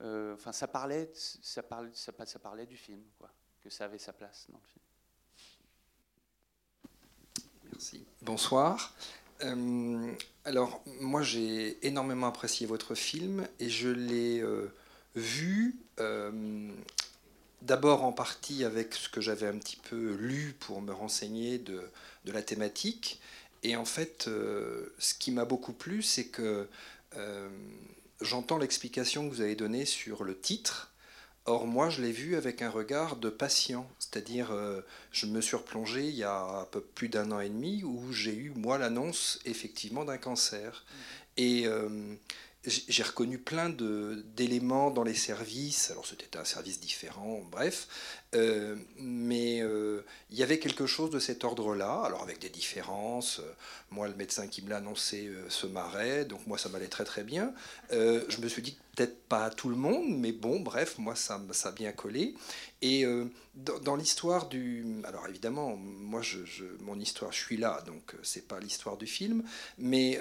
[0.00, 3.02] enfin, ça parlait, ça parlait, ça, parlait du film,
[3.70, 4.84] ça avait sa place dans le film.
[7.72, 8.04] Merci.
[8.22, 8.94] Bonsoir.
[9.44, 10.12] Euh,
[10.44, 14.72] alors, moi, j'ai énormément apprécié votre film et je l'ai euh,
[15.14, 16.70] vu euh,
[17.62, 21.82] d'abord en partie avec ce que j'avais un petit peu lu pour me renseigner de
[22.24, 23.20] la thématique.
[23.62, 26.68] Et en fait, ce qui m'a beaucoup plu, c'est que
[28.20, 30.92] j'entends l'explication que vous avez donnée sur le titre
[31.48, 34.82] Or, moi, je l'ai vu avec un regard de patient, c'est-à-dire, euh,
[35.12, 38.12] je me suis replongé il y a un peu plus d'un an et demi où
[38.12, 40.84] j'ai eu, moi, l'annonce effectivement d'un cancer.
[40.84, 40.94] Mmh.
[41.38, 41.88] Et euh,
[42.64, 45.90] j'ai reconnu plein d'éléments dans les services.
[45.90, 47.88] Alors c'était un service différent, bref.
[48.34, 53.40] Euh, mais euh, il y avait quelque chose de cet ordre-là, alors avec des différences.
[53.90, 57.04] moi, le médecin qui me l'a annoncé euh, se marrait, donc moi, ça m'allait très
[57.04, 57.54] très bien.
[57.90, 61.40] je me suis dit, peut-être pas à tout le monde, mais bon, bref, moi, ça,
[61.52, 62.34] ça a bien collé.
[62.82, 63.04] Et
[63.54, 64.84] dans, l'histoire du...
[65.04, 66.38] Alors évidemment, moi, je,
[66.80, 69.42] mon histoire, je suis là, donc c'est pas l'histoire du film,
[69.78, 70.20] mais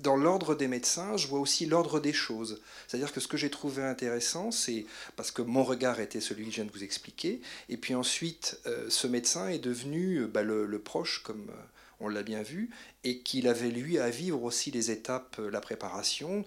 [0.00, 2.60] dans l'ordre des médecins, je vois aussi l'ordre des choses.
[2.86, 6.50] C'est-à-dire que ce que j'ai trouvé intéressant, c'est parce que mon regard était celui que
[6.50, 10.42] je viens de vous expliquer, et puis ensuite, euh, ce médecin est devenu euh, bah,
[10.42, 11.62] le, proche, comme euh,
[12.00, 12.70] on l'a bien vu,
[13.04, 16.44] et qu'il avait lui à vivre aussi les étapes, la préparation,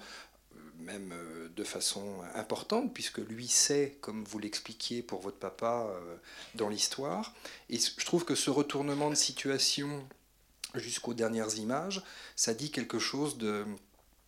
[0.79, 1.11] même
[1.55, 5.91] de façon importante, puisque lui sait, comme vous l'expliquiez pour votre papa
[6.53, 7.33] dans l'histoire.
[7.71, 10.07] Et je trouve que ce retournement de situation
[10.77, 12.03] jusqu'aux dernières images,
[12.35, 13.65] ça dit quelque chose de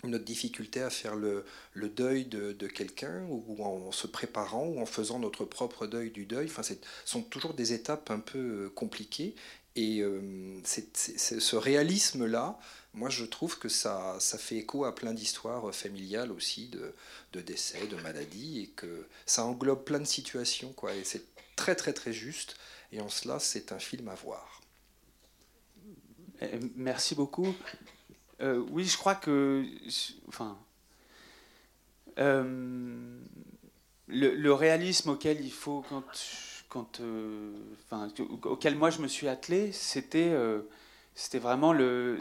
[0.04, 5.20] notre difficulté à faire le, deuil de, quelqu'un, ou en se préparant, ou en faisant
[5.20, 6.48] notre propre deuil du deuil.
[6.48, 6.74] Enfin, ce
[7.06, 9.36] sont toujours des étapes un peu euh, compliquées.
[9.76, 12.60] Et euh, ce réalisme-là,
[12.94, 16.94] moi je trouve que ça, ça fait écho à plein d'histoires familiales aussi, de,
[17.34, 20.74] de, décès, de maladies, et que ça englobe plein de situations.
[20.74, 21.24] Quoi, et c'est
[21.56, 22.56] très très très juste.
[22.92, 24.62] Et en cela, c'est un film à voir.
[26.42, 27.54] Euh, merci beaucoup.
[28.42, 29.66] Euh, oui, je crois que,
[30.28, 30.58] enfin,
[32.18, 33.20] euh,
[34.08, 36.04] le, réalisme auquel il faut quand,
[36.70, 37.02] quand,
[37.86, 38.08] enfin,
[38.44, 40.34] auquel moi je me suis attelé, c'était,
[41.16, 42.18] c'était vraiment le,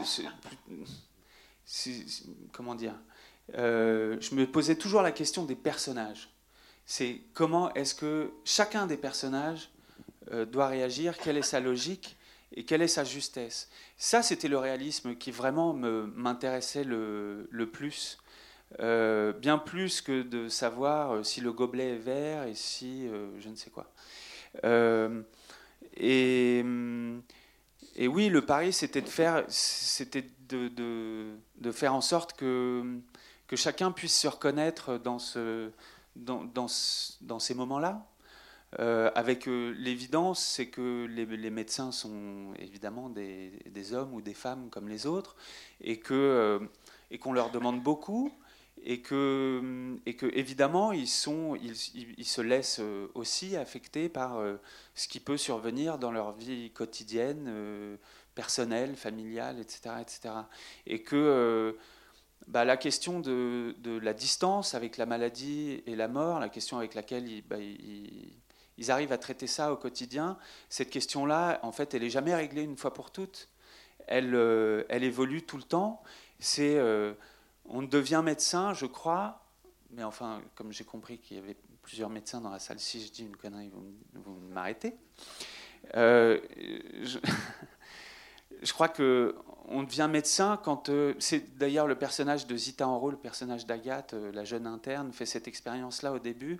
[2.51, 2.95] comment dire,
[3.53, 6.29] je me posais toujours la question des personnages.
[6.85, 9.69] C'est comment est-ce que chacun des personnages
[10.51, 12.17] doit réagir, quelle est sa logique
[12.53, 13.69] et quelle est sa justesse?
[13.97, 18.17] Ça, c'était le réalisme qui vraiment m'intéressait le, le, plus.
[18.79, 23.07] bien plus que de savoir si le gobelet est vert et si
[23.39, 23.91] je ne sais quoi.
[25.95, 26.63] et,
[27.95, 30.69] et oui, le pari, c'était de faire, c'était de,
[31.57, 32.99] de, faire en sorte que,
[33.47, 35.69] que chacun puisse se reconnaître dans, ce,
[36.15, 38.05] dans, dans ces moments-là.
[38.77, 44.69] Euh, avec euh, l'évidence, c'est que les, médecins sont évidemment des, hommes ou des femmes
[44.69, 45.35] comme les autres,
[45.81, 46.59] et euh,
[47.19, 48.31] qu'on leur demande beaucoup,
[48.83, 52.81] et que, ils ils, ils se laissent
[53.15, 54.41] aussi affecter par
[54.93, 57.97] ce qui peut survenir dans leur vie quotidienne,
[58.35, 60.35] personnelle, familiale, etc., etc.
[60.85, 61.75] Et que
[62.47, 66.93] bah, la question de, la distance avec la maladie et la mort, la question avec
[66.93, 67.57] laquelle ils, bah,
[68.79, 70.37] ils arrivent à traiter ça au quotidien.
[70.69, 73.49] Cette question-là, en fait, elle n'est jamais réglée une fois pour toutes.
[74.07, 76.01] Elle, euh, elle évolue tout le temps.
[76.39, 77.13] C'est, euh,
[77.65, 79.43] on devient médecin, je crois,
[79.91, 83.11] mais enfin, comme j'ai compris qu'il y avait plusieurs médecins dans la salle, si je
[83.11, 83.69] dis une connerie,
[84.13, 84.95] vous, m'arrêtez.
[85.95, 86.39] Euh,
[87.01, 87.19] je,
[88.71, 89.35] crois que
[89.69, 90.89] on devient médecin quand.
[91.19, 95.47] c'est d'ailleurs le personnage de Zita Enro, le personnage d'Agathe, la jeune interne, fait cette
[95.47, 96.59] expérience-là au début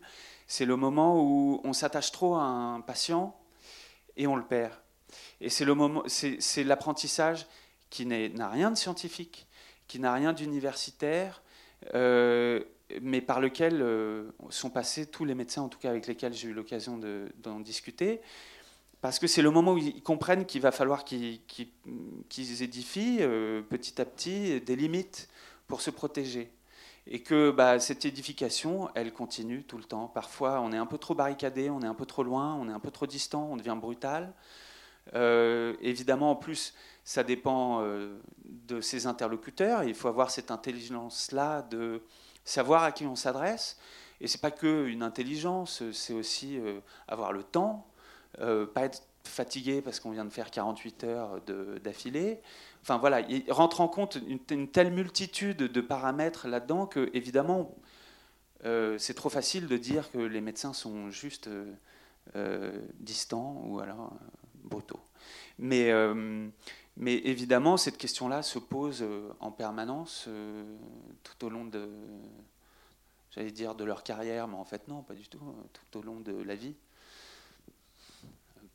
[0.50, 3.40] c'est le moment où on s'attache trop à un patient
[4.18, 4.74] et on le perd.
[5.40, 7.46] Et c'est le moment, c'est l'apprentissage
[7.92, 9.48] qui n'a rien de scientifique,
[9.88, 11.44] qui n'a rien d'universitaire,
[11.94, 12.64] euh,
[13.02, 16.48] mais par lequel euh, sont passés tous les médecins, en tout cas avec lesquels j'ai
[16.48, 17.00] eu l'occasion
[17.38, 18.20] d'en discuter,
[19.02, 21.42] parce que c'est le moment où ils comprennent qu'il va falloir qu'ils
[22.62, 25.30] édifient euh, petit à petit des limites
[25.68, 26.52] pour se protéger
[27.08, 30.08] et que bah, cette édification, elle continue tout le temps.
[30.08, 32.74] Parfois, on est un peu trop barricadé, on est un peu trop loin, on est
[32.74, 34.34] un peu trop distant, on devient brutal.
[35.16, 39.84] Euh, évidemment, en plus, ça dépend euh, de ses interlocuteurs.
[39.84, 42.04] Il faut avoir cette intelligence-là de
[42.44, 43.80] savoir à qui on s'adresse.
[44.22, 46.60] Et c'est pas que une intelligence, c'est aussi
[47.08, 47.89] avoir le temps,
[48.38, 51.42] pas être fatigué parce qu'on vient de faire 48 heures
[51.84, 52.42] d'affilée.
[52.82, 54.18] Enfin voilà, il rentre en compte
[54.50, 57.76] une, telle multitude de paramètres là-dedans que, évidemment,
[58.66, 61.74] euh, c'est trop facile de dire que les médecins sont juste euh,
[62.36, 64.14] euh, distants ou alors
[64.64, 65.00] brutaux.
[65.58, 65.92] Mais,
[66.96, 69.06] mais évidemment, cette question-là se pose
[69.42, 70.30] en permanence
[71.24, 71.90] tout au long de,
[73.32, 75.42] j'allais dire, de leur carrière, mais en fait non, pas du tout,
[75.74, 76.76] tout au long de la vie.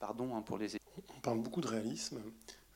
[0.04, 0.76] Pardon hein, pour les...
[1.16, 2.20] On parle beaucoup de réalisme.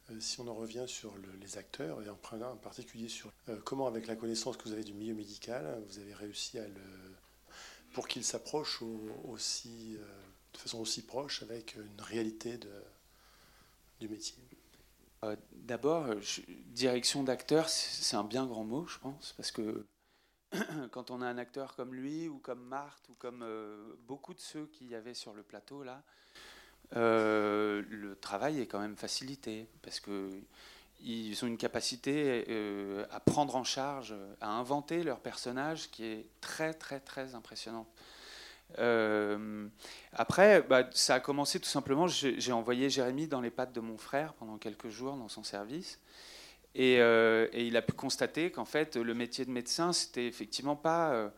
[0.09, 1.13] Euh, si on en revient sur
[1.43, 4.83] les acteurs, et en, en particulier sur euh, comment, avec la connaissance que vous avez
[4.83, 6.81] du milieu médical, vous avez réussi à le.
[7.93, 8.83] pour qu'il s'approche
[9.27, 10.07] aussi, euh,
[10.55, 12.73] de façon aussi proche avec une réalité de,
[14.01, 14.43] du métier
[15.53, 16.07] D'abord,
[16.69, 19.85] direction d'acteur, c'est un bien grand mot, je pense, parce que
[20.93, 23.45] quand on a un acteur comme lui, ou comme Marthe, ou comme
[24.07, 26.03] beaucoup de ceux qu'il y avait sur le plateau là,
[26.97, 33.57] euh, le travail est quand même facilité parce qu'ils ont une capacité euh, à prendre
[33.57, 37.89] en charge, à inventer leur personnage qui est très très très impressionnante.
[38.79, 39.67] Euh,
[40.13, 42.07] après, bah, ça a commencé tout simplement.
[42.07, 45.99] J'ai envoyé Jérémy dans les pattes de mon frère pendant quelques jours dans son service.
[46.75, 46.97] Et
[47.55, 51.33] il a pu constater qu'en fait, le métier de médecin, c'était effectivement pas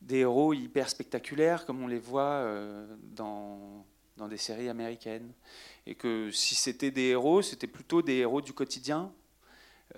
[0.00, 3.84] des héros hyper spectaculaires comme on les voit euh, dans,
[4.16, 5.32] dans des séries américaines.
[5.86, 9.12] Et que si c'était des héros, c'était plutôt des héros du quotidien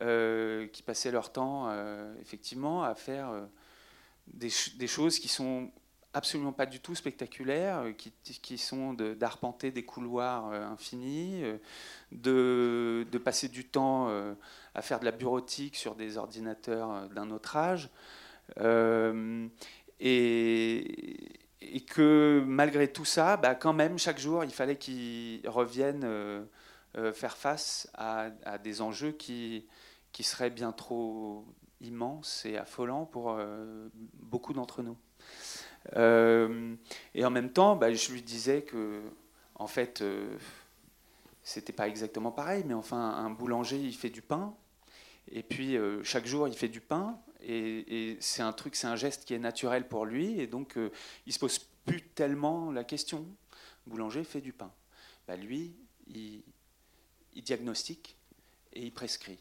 [0.00, 3.48] euh, qui passaient leur temps euh, effectivement à faire
[4.26, 4.50] des,
[4.86, 5.70] choses qui sont
[6.12, 11.42] absolument pas du tout spectaculaires, qui, qui sont d'arpenter des couloirs infinis,
[12.12, 14.08] de, de, passer du temps
[14.74, 17.90] à faire de la bureautique sur des ordinateurs d'un autre âge.
[20.00, 21.34] Et,
[21.90, 26.44] que malgré tout ça, bah, quand même, chaque jour, il fallait qu'ils reviennent euh,
[26.96, 28.30] euh, faire face à,
[28.62, 29.66] des enjeux qui,
[30.12, 31.44] qui seraient bien trop
[31.80, 34.96] immenses et affolants pour euh, beaucoup d'entre nous.
[37.14, 39.02] et en même temps, bah, je lui disais que,
[39.54, 40.04] en fait,
[41.42, 44.54] c'était pas exactement pareil, mais enfin, un boulanger, il fait du pain,
[45.30, 49.24] et puis chaque jour, il fait du pain, et, c'est un truc, c'est un geste
[49.24, 50.90] qui est naturel pour lui, et donc euh,
[51.26, 53.26] il se pose plus tellement la question.
[53.86, 54.72] Boulanger fait du pain.
[55.26, 55.74] Bah, lui,
[56.08, 56.42] il,
[57.42, 58.16] diagnostique
[58.72, 59.38] et il prescrit.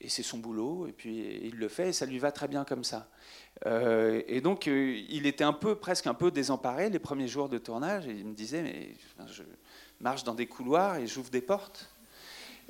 [0.00, 2.64] Et c'est son boulot, et puis il le fait, et ça lui va très bien
[2.64, 3.10] comme ça.
[3.66, 7.48] Euh, et donc, euh, il était un peu, presque un peu désemparé les premiers jours
[7.48, 8.96] de tournage, et il me disait, mais
[9.28, 9.44] je
[10.00, 11.91] marche dans des couloirs et j'ouvre des portes.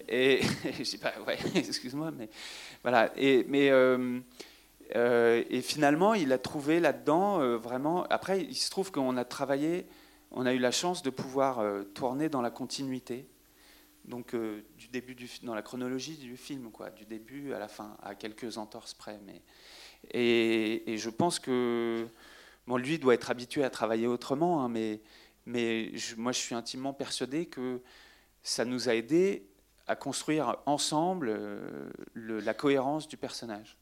[0.08, 2.28] Et je dis pas, ouais, excuse-moi, mais
[2.82, 3.12] voilà.
[3.16, 4.20] Et, mais, euh,
[4.96, 8.04] euh, et finalement, il a trouvé là-dedans euh, vraiment.
[8.04, 9.86] Après, il se trouve qu'on a travaillé,
[10.30, 11.62] on a eu la chance de pouvoir
[11.94, 13.26] tourner dans la continuité.
[14.04, 18.14] Donc, du début dans la chronologie du film, quoi, du début à la fin, à
[18.16, 19.20] quelques entorses près.
[19.24, 19.42] Mais,
[20.10, 22.06] et, je pense que
[22.66, 25.00] bon, lui doit être habitué à travailler autrement, hein, mais,
[25.46, 27.80] mais moi, je suis intimement persuadé que
[28.42, 29.46] ça nous a aidé
[29.86, 33.76] à construire ensemble euh, la cohérence du personnage.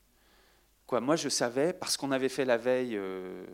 [0.92, 3.44] Moi, je savais, parce qu'on avait fait la veille euh,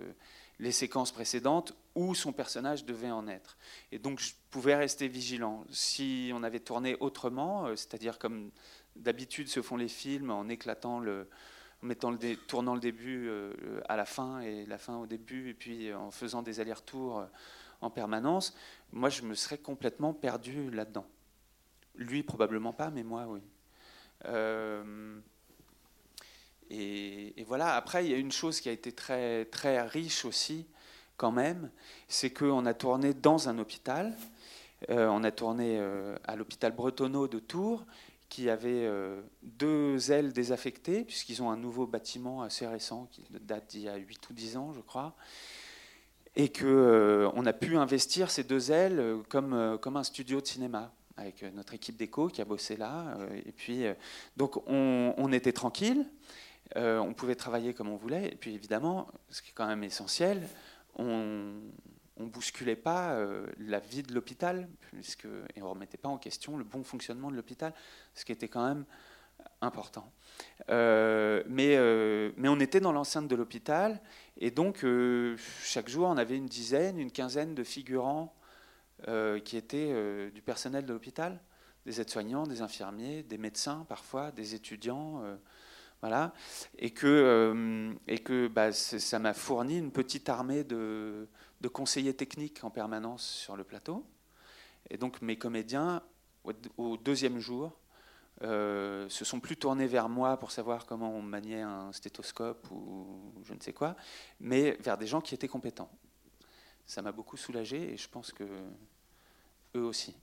[0.59, 3.59] les séquences précédentes, où son personnage devait en être.
[3.93, 5.65] Et donc, je pouvais rester vigilant.
[5.71, 8.51] Si on avait tourné autrement, euh, c'est-à-dire comme
[8.95, 11.25] d'habitude se font les films, en éclatant en
[11.83, 13.31] mettant le tournant le début
[13.87, 17.23] à la fin et la fin au début, et puis en faisant des allers-retours
[17.83, 18.57] en permanence,
[18.93, 21.05] moi, je me serais complètement perdu là-dedans.
[21.97, 23.41] Lui, probablement pas, mais moi, oui.
[24.25, 25.19] Euh,
[26.71, 30.67] et, voilà, après, il y a une chose qui a été très, très riche aussi,
[31.17, 31.71] quand même,
[32.09, 34.15] c'est qu'on a tourné dans un hôpital.
[34.91, 37.87] Euh, on a tourné euh, à l'hôpital Bretonneau de Tours,
[38.29, 38.91] qui avait
[39.43, 43.95] deux ailes désaffectées, puisqu'ils ont un nouveau bâtiment assez récent, qui date d'il y a
[43.95, 45.15] 8 ou 10 ans, je crois
[46.39, 51.43] et qu'on a pu investir ces deux ailes comme, comme un studio de cinéma avec
[51.43, 53.17] euh, notre équipe d'écho qui a bossé là.
[53.19, 53.95] Euh, et puis, euh,
[54.37, 56.07] donc, on, était tranquille,
[56.75, 58.29] on pouvait travailler comme on voulait.
[58.29, 60.49] Et puis, évidemment, ce qui est quand même essentiel,
[60.97, 61.53] on
[62.19, 63.19] ne bousculait pas
[63.59, 67.31] la vie de l'hôpital, puisque, et on ne remettait pas en question le bon fonctionnement
[67.31, 67.73] de l'hôpital,
[68.15, 68.85] ce qui était quand même
[69.61, 70.11] important.
[70.69, 71.79] mais,
[72.37, 74.01] mais on était dans l'enceinte de l'hôpital,
[74.39, 74.85] et donc
[75.63, 78.35] chaque jour, on avait une dizaine, une quinzaine de figurants
[79.09, 81.39] euh, qui étaient euh, du personnel de l'hôpital,
[81.85, 85.23] des aides-soignants, des infirmiers, des médecins parfois, des étudiants.
[85.23, 85.37] Euh,
[86.01, 86.33] voilà.
[86.79, 91.29] Et que, et que bah, ça m'a fourni une petite armée de,
[91.61, 94.07] de, conseillers techniques en permanence sur le plateau.
[94.89, 96.03] Et donc mes comédiens,
[96.77, 97.79] au, deuxième jour,
[98.41, 103.55] se sont plus tournés vers moi pour savoir comment on maniait un stéthoscope ou je
[103.55, 103.97] ne sais quoi,
[104.39, 105.91] mais vers des gens qui étaient compétents
[106.87, 108.45] ça m'a beaucoup soulagé et je pense que
[109.75, 110.15] eux aussi.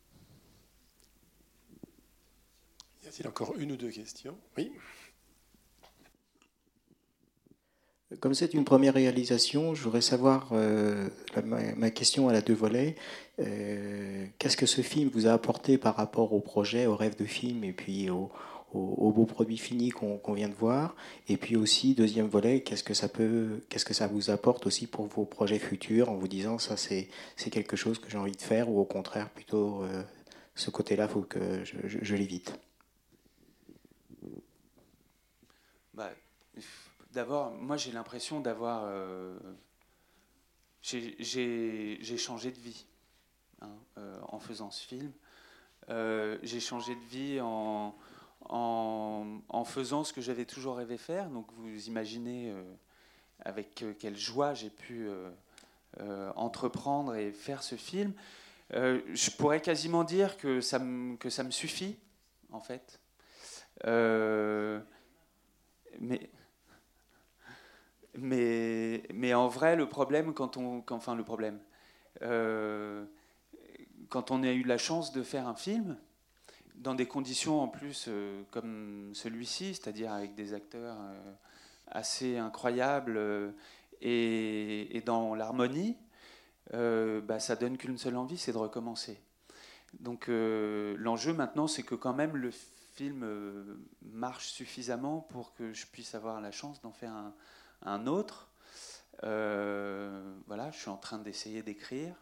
[3.03, 4.37] Y a-t-il encore une ou deux questions?
[4.57, 4.71] Oui.
[8.19, 11.09] Comme c'est une première réalisation, je voudrais savoir, euh,
[11.43, 12.95] ma, question à la deux volets,
[13.39, 17.25] euh, qu'est-ce que ce film vous a apporté par rapport au projet, au rêve de
[17.25, 18.31] film et puis au,
[18.73, 20.95] au, beau produit qu'on vient de voir
[21.27, 24.87] Et puis aussi, deuxième volet, qu'est-ce que ça peut, qu'est-ce que ça vous apporte aussi
[24.87, 27.09] pour vos projets futurs en vous disant ça c'est
[27.51, 30.03] quelque chose que j'ai envie de faire ou au contraire plutôt euh,
[30.55, 32.59] ce côté-là, faut que je, l'évite.
[35.93, 36.11] Bah,
[37.11, 38.91] D'abord, moi j'ai l'impression d'avoir
[40.81, 42.85] j'ai changé de vie
[43.61, 45.11] en faisant ce film.
[45.89, 47.95] j'ai changé de vie en,
[48.49, 51.29] en, faisant ce que j'avais toujours rêvé faire.
[51.29, 52.61] Donc vous imaginez euh,
[53.39, 55.07] avec euh, quelle joie j'ai pu
[55.99, 58.13] euh, entreprendre et faire ce film.
[58.71, 61.97] je pourrais quasiment dire que ça me, que ça me suffit,
[62.51, 62.99] en fait.
[65.99, 66.29] mais,
[68.15, 71.59] mais, mais en vrai, le problème, quand on, enfin le problème,
[74.09, 75.97] quand on a eu la chance de faire un film,
[76.75, 81.33] dans des conditions en plus euh, comme celui-ci, c'est-à-dire avec des acteurs euh,
[81.87, 83.51] assez incroyables euh,
[84.01, 85.97] et, dans l'harmonie,
[86.71, 89.21] bah, ça donne qu'une seule envie, c'est de recommencer.
[89.99, 92.51] Donc l'enjeu maintenant, c'est que quand même le
[92.95, 93.25] film
[94.01, 97.33] marche suffisamment pour que je puisse avoir la chance d'en faire un,
[97.83, 98.49] un autre.
[99.21, 102.13] voilà, je suis en train d'essayer d'écrire.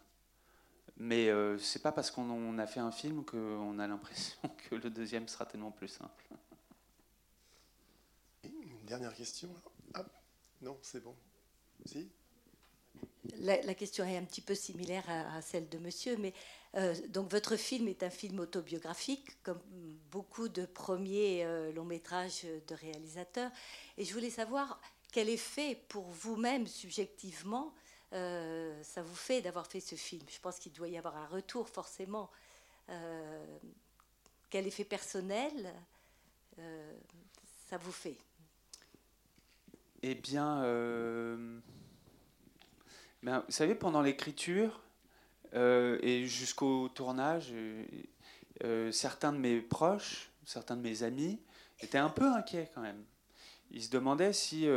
[1.04, 4.38] Mais euh, c'est pas parce qu'on a fait un film qu'on a l'impression
[4.70, 6.28] que le deuxième sera tellement plus simple.
[8.44, 9.50] Une dernière question
[9.96, 10.06] ah,
[10.62, 11.16] Non, c'est bon.
[11.86, 12.08] Si?
[13.40, 16.36] La, question est un petit peu similaire à, celle de monsieur, mais
[16.76, 19.60] euh, donc votre film est un film autobiographique, comme
[20.12, 23.50] beaucoup de premiers euh, longs métrages de réalisateurs.
[23.98, 24.80] Et je voulais savoir
[25.12, 27.74] quel effet pour vous-même subjectivement
[28.14, 31.28] euh, ça vous fait d'avoir fait ce film Je pense qu'il doit y avoir un
[31.28, 32.30] retour forcément.
[32.90, 33.58] Euh,
[34.50, 35.74] quel effet personnel
[36.60, 36.94] euh,
[37.70, 38.18] ça vous fait?
[40.04, 40.62] Eh bien,
[43.22, 44.82] ben, vous savez, pendant l'écriture
[45.54, 47.54] et jusqu'au tournage,
[48.92, 51.40] certains de mes proches, certains de mes amis
[51.82, 53.04] étaient un peu inquiets quand même.
[53.70, 54.68] Ils se demandaient si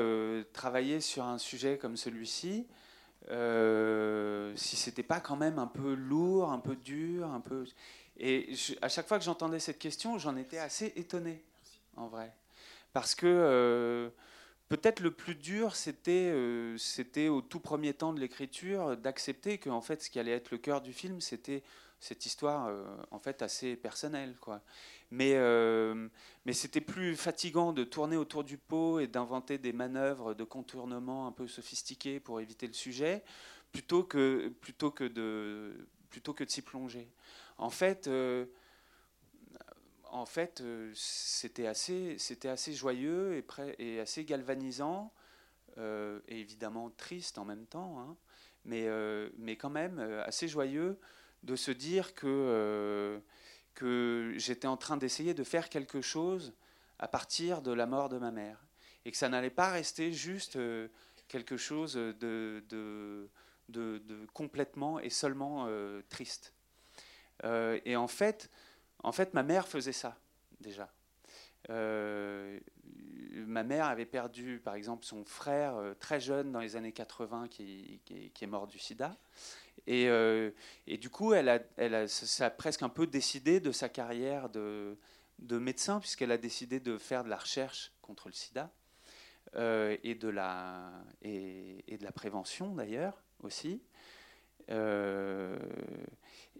[0.53, 2.67] travailler sur un sujet comme celui-ci,
[3.29, 7.65] si c'était pas quand même un peu lourd, un peu dur, un peu.
[8.17, 11.43] Et à chaque fois que j'entendais cette question, j'en étais assez étonné,
[11.97, 12.33] en vrai.
[12.93, 14.11] Parce que euh,
[14.69, 19.69] peut-être le plus dur, c'était euh, c'était au tout premier temps de l'écriture d'accepter que
[19.69, 21.65] en fait, ce qui allait être le cœur du film, c'était
[22.01, 24.37] cette histoire euh, en fait assez personnelle.
[24.41, 24.63] Quoi.
[25.11, 25.35] Mais,
[26.45, 31.29] mais c'était plus fatigant de tourner autour du pot et d'inventer des manœuvres de contournement
[31.29, 33.23] un peu sophistiquées pour éviter le sujet,
[33.71, 37.09] plutôt que, plutôt que de, plutôt que de s'y plonger.
[37.59, 38.09] En fait,
[40.15, 43.45] en fait, euh, c'était assez, c'était assez joyeux et,
[43.81, 45.13] et assez galvanisant,
[45.77, 48.17] euh, et évidemment triste en même temps, hein.
[48.65, 51.01] mais, euh, mais quand même assez joyeux
[51.45, 53.21] de se dire que,
[53.75, 56.53] que j'étais en train d'essayer de faire quelque chose
[56.99, 58.67] à partir de la mort de ma mère,
[59.05, 60.59] et que ça n'allait pas rester juste
[61.29, 63.29] quelque chose de, de,
[63.69, 65.69] de, complètement et seulement
[66.09, 66.55] triste.
[67.43, 68.51] et en fait,
[69.05, 70.17] en fait, ma mère faisait ça,
[70.61, 70.91] déjà.
[71.71, 72.59] Euh,
[73.47, 77.49] ma mère avait perdu, par exemple, son frère euh, très jeune dans les années 80
[77.49, 79.17] qui, est mort du sida.
[79.87, 80.51] Et, euh,
[80.87, 84.49] du coup, elle a, elle a, ça a presque un peu décidé de sa carrière
[84.49, 84.97] de,
[85.39, 88.71] de médecin, puisqu'elle a décidé de faire de la recherche contre le sida
[89.57, 90.91] et, de la,
[91.23, 93.83] et, et, de la prévention d'ailleurs aussi.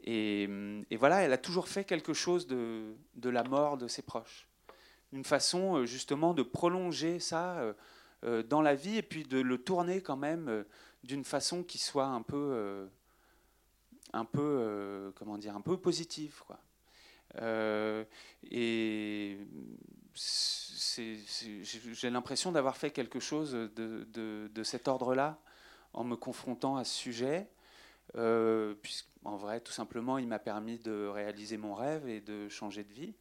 [0.07, 4.49] Et, voilà, elle a toujours fait quelque chose de, la mort de ses proches.
[5.13, 7.73] Une façon euh, justement de prolonger ça euh,
[8.25, 10.65] euh, dans la vie et puis de le tourner quand même
[11.05, 12.89] d'une façon qui soit un peu,
[14.15, 16.59] un peu, comment dire, un peu positive, quoi.
[18.51, 19.39] et
[21.97, 25.39] j'ai l'impression d'avoir fait quelque chose de, cet ordre-là
[25.93, 27.49] en me confrontant à ce sujet.
[28.17, 32.85] Euh, puisqu'en vrai, tout simplement, il m'a permis de réaliser mon rêve et de changer
[32.85, 33.15] de vie.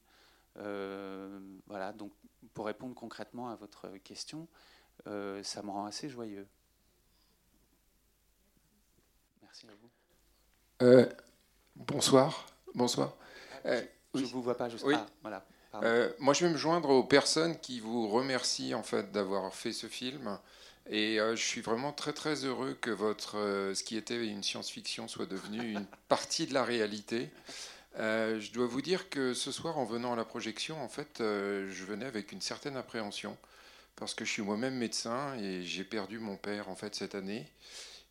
[0.57, 2.11] Euh, voilà, donc
[2.53, 4.47] pour répondre concrètement à votre question,
[5.07, 6.47] euh, ça me rend assez joyeux.
[9.41, 9.67] Merci.
[11.75, 12.47] Bonsoir.
[12.75, 13.15] Bonsoir.
[13.65, 14.95] je ne vous vois pas, je oui.
[15.21, 15.45] voilà.
[16.19, 19.87] moi, je vais me joindre aux personnes qui vous remercient en fait d'avoir fait ce
[19.87, 20.37] film.
[20.89, 24.43] Et euh, je suis vraiment très très heureux que votre, euh, ce qui était une
[24.43, 27.29] science-fiction soit devenu une partie de la réalité.
[27.99, 31.19] Euh, je dois vous dire que ce soir, en venant à la projection, en fait,
[31.19, 33.37] je venais avec une certaine appréhension
[33.95, 37.47] parce que je suis moi-même médecin et j'ai perdu mon père en fait cette année.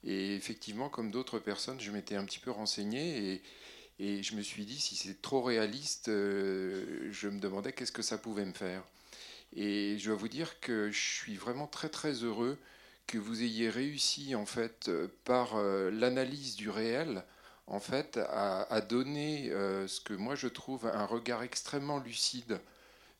[0.05, 3.43] Et effectivement, comme d'autres personnes, je m'étais un petit peu renseigné et,
[3.99, 8.45] je me suis dit si c'est trop réaliste, je me demandais qu'est-ce que ça pouvait
[8.45, 8.83] me faire.
[9.55, 12.59] Et je dois vous dire que je suis vraiment très très heureux
[13.07, 17.25] que vous ayez réussi en fait euh, par euh, l'analyse du réel
[17.67, 22.61] en fait à, donner euh, ce que moi je trouve un regard extrêmement lucide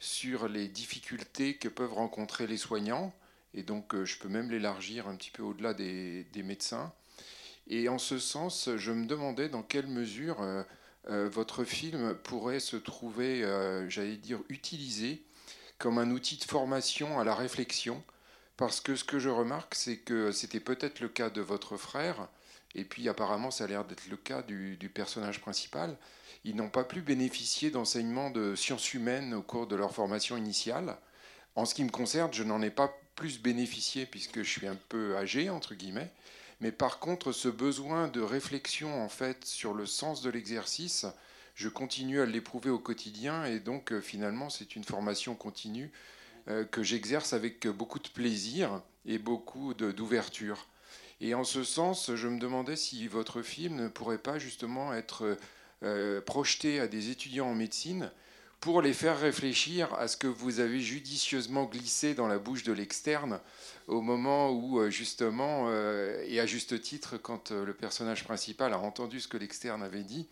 [0.01, 3.13] sur les difficultés que peuvent rencontrer les soignants
[3.55, 6.93] et donc je peux même l'élargir un petit peu au-delà des, médecins.
[7.69, 10.45] Et en ce sens, je me demandais dans quelle mesure
[11.07, 13.43] votre film pourrait se trouver,
[13.89, 15.23] j'allais dire, utilisé
[15.83, 18.05] comme un outil de formation à la réflexion,
[18.57, 22.29] parce que ce que je remarque, c'est que c'était peut-être le cas de votre frère,
[22.77, 25.97] et puis apparemment ça a l'air d'être le cas du, personnage principal.
[26.45, 30.97] Ils n'ont pas pu bénéficier d'enseignements de sciences humaines au cours de leur formation initiale.
[31.55, 34.79] En ce qui me concerne, je n'en ai pas plus bénéficié puisque je suis un
[34.89, 36.11] peu âgé, entre guillemets.
[36.61, 41.07] Mais par contre, ce besoin de réflexion en fait sur le sens de l'exercice,
[41.55, 45.91] je continue à l'éprouver au quotidien et donc euh, finalement c'est une formation continue
[46.49, 50.69] euh, que j'exerce avec beaucoup de plaisir et beaucoup d'ouverture.
[51.21, 55.37] Et en ce sens, je me demandais si votre film ne pourrait pas justement être
[55.83, 58.11] euh, projeté à des étudiants en médecine
[58.63, 62.73] pour les faire réfléchir à ce que vous avez judicieusement glissé dans la bouche de
[62.73, 63.41] l'externe
[63.89, 69.29] au moment où, justement, et à juste titre, quand le personnage principal a entendu ce
[69.29, 70.29] que l'externe avait dit,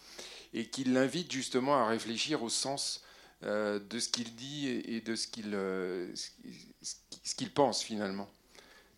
[0.54, 3.02] et qui l'invite justement à réfléchir au sens
[3.44, 6.12] euh, de ce qu'il dit et de ce qu'il euh,
[6.82, 8.28] ce qu'il pense finalement.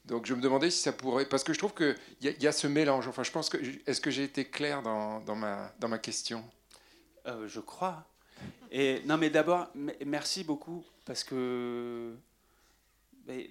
[0.05, 2.53] Donc je me demandais si ça pourrait, parce que je trouve qu'il y, y, a
[2.53, 3.07] ce mélange.
[3.07, 3.57] Enfin, je pense que
[3.87, 6.45] est-ce que j'ai été clair dans, ma dans ma question?
[7.26, 8.05] Euh, Je crois.
[8.70, 9.68] Et non, mais d'abord,
[10.07, 12.14] merci beaucoup parce que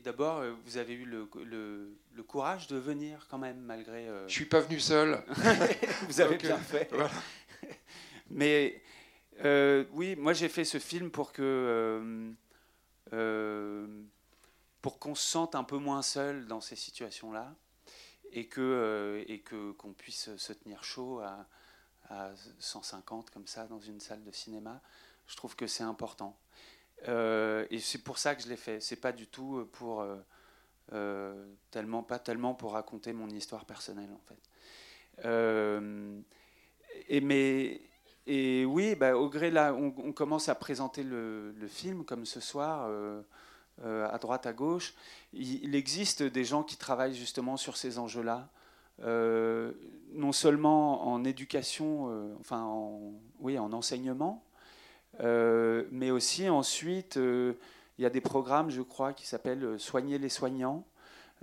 [0.04, 4.08] d'abord, vous avez eu le, le, le, courage de venir quand même malgré.
[4.28, 5.24] Je suis pas venu seul.
[6.08, 6.90] vous avez bien fait.
[6.92, 7.12] Voilà.
[8.32, 8.82] Mais
[9.44, 12.32] Euh, oui, moi j'ai fait ce film pour que euh,
[13.14, 13.88] euh,
[14.82, 17.56] pour qu'on se sente un peu moins seul dans ces situations-là
[18.32, 21.48] et que et que qu'on puisse se tenir chaud à,
[22.12, 24.82] à, 150 comme ça dans une salle de cinéma.
[25.28, 26.38] Je trouve que c'est important
[27.08, 28.80] et c'est pour ça que je l'ai fait.
[28.80, 30.06] C'est pas du tout pour
[31.72, 35.28] tellement pas tellement pour raconter mon histoire personnelle en fait.
[37.08, 37.82] et mais
[38.28, 42.86] et oui, bah, au gré là, on, commence à présenter le, film comme ce soir,
[42.88, 43.22] euh,
[43.84, 44.94] euh, à droite, à gauche.
[45.34, 48.50] Il, existe des gens qui travaillent justement sur ces enjeux-là,
[49.04, 49.72] euh,
[50.14, 54.44] non seulement en éducation, enfin, en, oui, en enseignement,
[55.22, 60.84] mais aussi ensuite, il y a des programmes, je crois, qui s'appellent Soigner les soignants.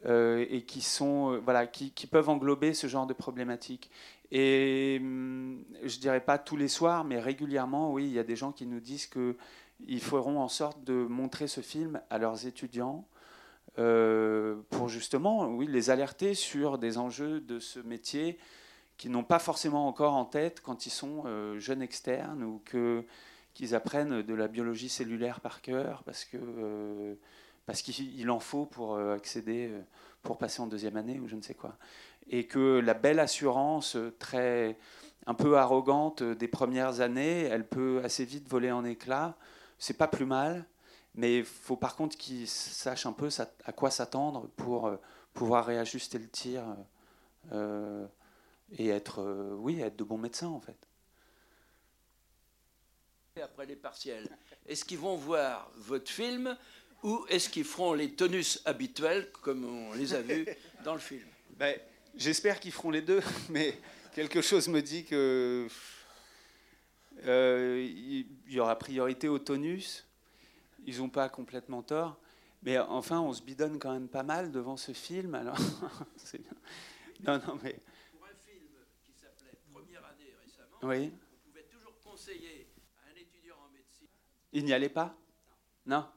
[0.06, 3.90] et qui sont voilà qui, peuvent englober ce genre de problématiques
[4.30, 8.36] et hum, je dirais pas tous les soirs, mais régulièrement, oui, il y a des
[8.36, 13.06] gens qui nous disent qu'ils feront en sorte de montrer ce film à leurs étudiants
[13.06, 13.17] euh,
[14.70, 18.38] pour justement, oui, les alerter sur des enjeux de ce métier
[18.96, 23.04] qu'ils n'ont pas forcément encore en tête quand ils sont euh, jeunes externes ou que
[23.54, 27.14] qu'ils apprennent de la biologie cellulaire par cœur parce que euh,
[27.66, 29.70] parce qu'il en faut pour accéder,
[30.22, 31.76] pour passer en deuxième année ou je ne sais quoi
[32.30, 34.76] et que la belle assurance euh, très
[35.26, 39.36] un peu arrogante euh, des premières années, elle peut assez vite voler en éclats.
[39.78, 40.64] C'est pas plus mal,
[41.18, 43.28] mais il faut par contre qu'ils sachent un peu
[43.64, 44.96] à quoi s'attendre pour euh,
[45.34, 46.64] pouvoir réajuster le tir
[48.72, 50.76] et être, oui, être de bons médecins en fait.
[53.42, 54.28] Après les partiels,
[54.66, 56.56] est-ce qu'ils vont voir votre film
[57.02, 60.46] ou est-ce qu'ils feront les tonus habituels comme on les a vus
[60.84, 61.26] dans le film?
[61.56, 61.78] Ben,
[62.18, 63.78] J'espère qu'ils feront les deux, mais
[64.12, 65.68] quelque chose me dit que
[67.24, 70.04] euh, il y aura priorité au tonus.
[70.88, 72.18] Ils n'ont pas complètement tort.
[72.62, 75.34] Mais enfin, on se bidonne quand même pas mal devant ce film.
[75.34, 75.58] Alors,
[76.16, 76.40] c'est
[77.20, 77.78] Non, non, mais.
[78.10, 78.64] Pour un film
[79.04, 81.10] qui s'appelait Première année récemment, oui.
[81.10, 82.70] vous pouvez toujours conseiller
[83.04, 84.06] à un étudiant en médecine.
[84.54, 85.14] Il n'y allait pas?
[85.84, 86.08] Non,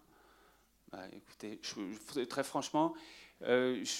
[0.90, 2.94] bah, Écoutez, je, très franchement,
[3.42, 3.92] euh, je,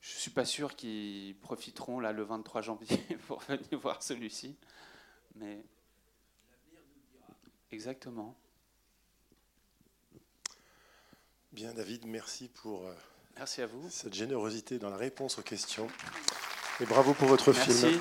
[0.00, 4.56] je ne suis pas sûr qu'ils profiteront là le 23 janvier pour venir voir celui-ci.
[5.34, 5.64] Mais.
[7.72, 8.36] Exactement.
[11.52, 12.92] Bien, David, merci pour euh,
[13.36, 13.82] merci à vous.
[13.90, 15.88] cette générosité dans la réponse aux questions.
[16.80, 17.72] Et bravo pour votre merci.
[17.72, 18.00] film.